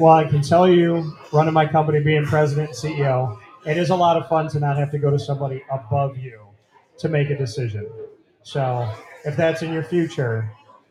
Well, 0.00 0.14
I 0.14 0.24
can 0.24 0.40
tell 0.40 0.66
you, 0.66 1.14
running 1.30 1.52
my 1.52 1.66
company, 1.66 2.00
being 2.00 2.24
president 2.24 2.70
and 2.70 2.78
CEO, 2.78 3.38
it 3.66 3.76
is 3.76 3.90
a 3.90 3.96
lot 3.96 4.16
of 4.16 4.30
fun 4.30 4.48
to 4.48 4.60
not 4.60 4.78
have 4.78 4.90
to 4.92 4.98
go 4.98 5.10
to 5.10 5.18
somebody 5.18 5.62
above 5.70 6.16
you 6.16 6.49
to 7.00 7.08
make 7.08 7.30
a 7.30 7.36
decision. 7.36 7.88
So 8.42 8.90
if 9.24 9.36
that's 9.36 9.62
in 9.62 9.72
your 9.72 9.82
future, 9.82 10.50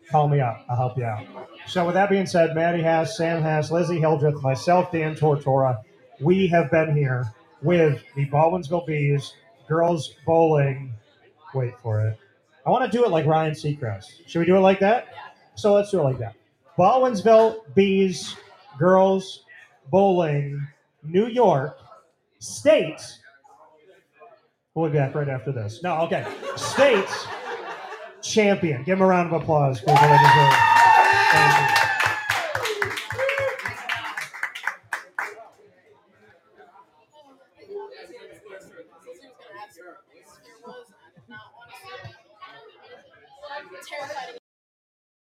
call 0.09 0.27
me 0.27 0.39
up. 0.39 0.65
I'll 0.69 0.75
help 0.75 0.97
you 0.97 1.05
out. 1.05 1.25
So 1.67 1.85
with 1.85 1.93
that 1.95 2.09
being 2.09 2.25
said, 2.25 2.55
Maddy 2.55 2.81
Hass, 2.81 3.15
Sam 3.15 3.41
Hass, 3.41 3.71
Lizzy 3.71 3.99
Hildreth, 3.99 4.41
myself, 4.41 4.91
Dan 4.91 5.15
Tortora, 5.15 5.77
we 6.19 6.47
have 6.47 6.71
been 6.71 6.95
here 6.95 7.31
with 7.61 8.03
the 8.15 8.25
Baldwinsville 8.27 8.85
Bees 8.85 9.33
girls 9.67 10.15
bowling. 10.25 10.93
Wait 11.53 11.77
for 11.79 12.01
it. 12.01 12.17
I 12.65 12.71
want 12.71 12.91
to 12.91 12.97
do 12.97 13.05
it 13.05 13.11
like 13.11 13.25
Ryan 13.25 13.53
Seacrest. 13.53 14.27
Should 14.27 14.39
we 14.39 14.45
do 14.45 14.55
it 14.55 14.61
like 14.61 14.79
that? 14.79 15.07
So 15.55 15.73
let's 15.73 15.91
do 15.91 15.99
it 15.99 16.03
like 16.03 16.19
that. 16.19 16.35
Baldwinsville 16.77 17.73
Bees 17.75 18.35
Girls 18.77 19.43
Bowling, 19.91 20.67
New 21.03 21.27
York 21.27 21.77
State. 22.39 23.01
We'll 24.79 24.89
be 24.89 24.97
back 24.97 25.13
right 25.13 25.27
after 25.27 25.51
this. 25.51 25.83
No, 25.83 25.97
okay. 26.03 26.25
State 26.55 27.05
champion. 28.21 28.81
Give 28.85 28.97
him 28.97 29.01
a 29.01 29.07
round 29.07 29.33
of 29.33 29.41
applause 29.41 29.81
for 29.81 29.91
what 29.91 30.01
they 30.01 30.07
deserve. 30.07 31.78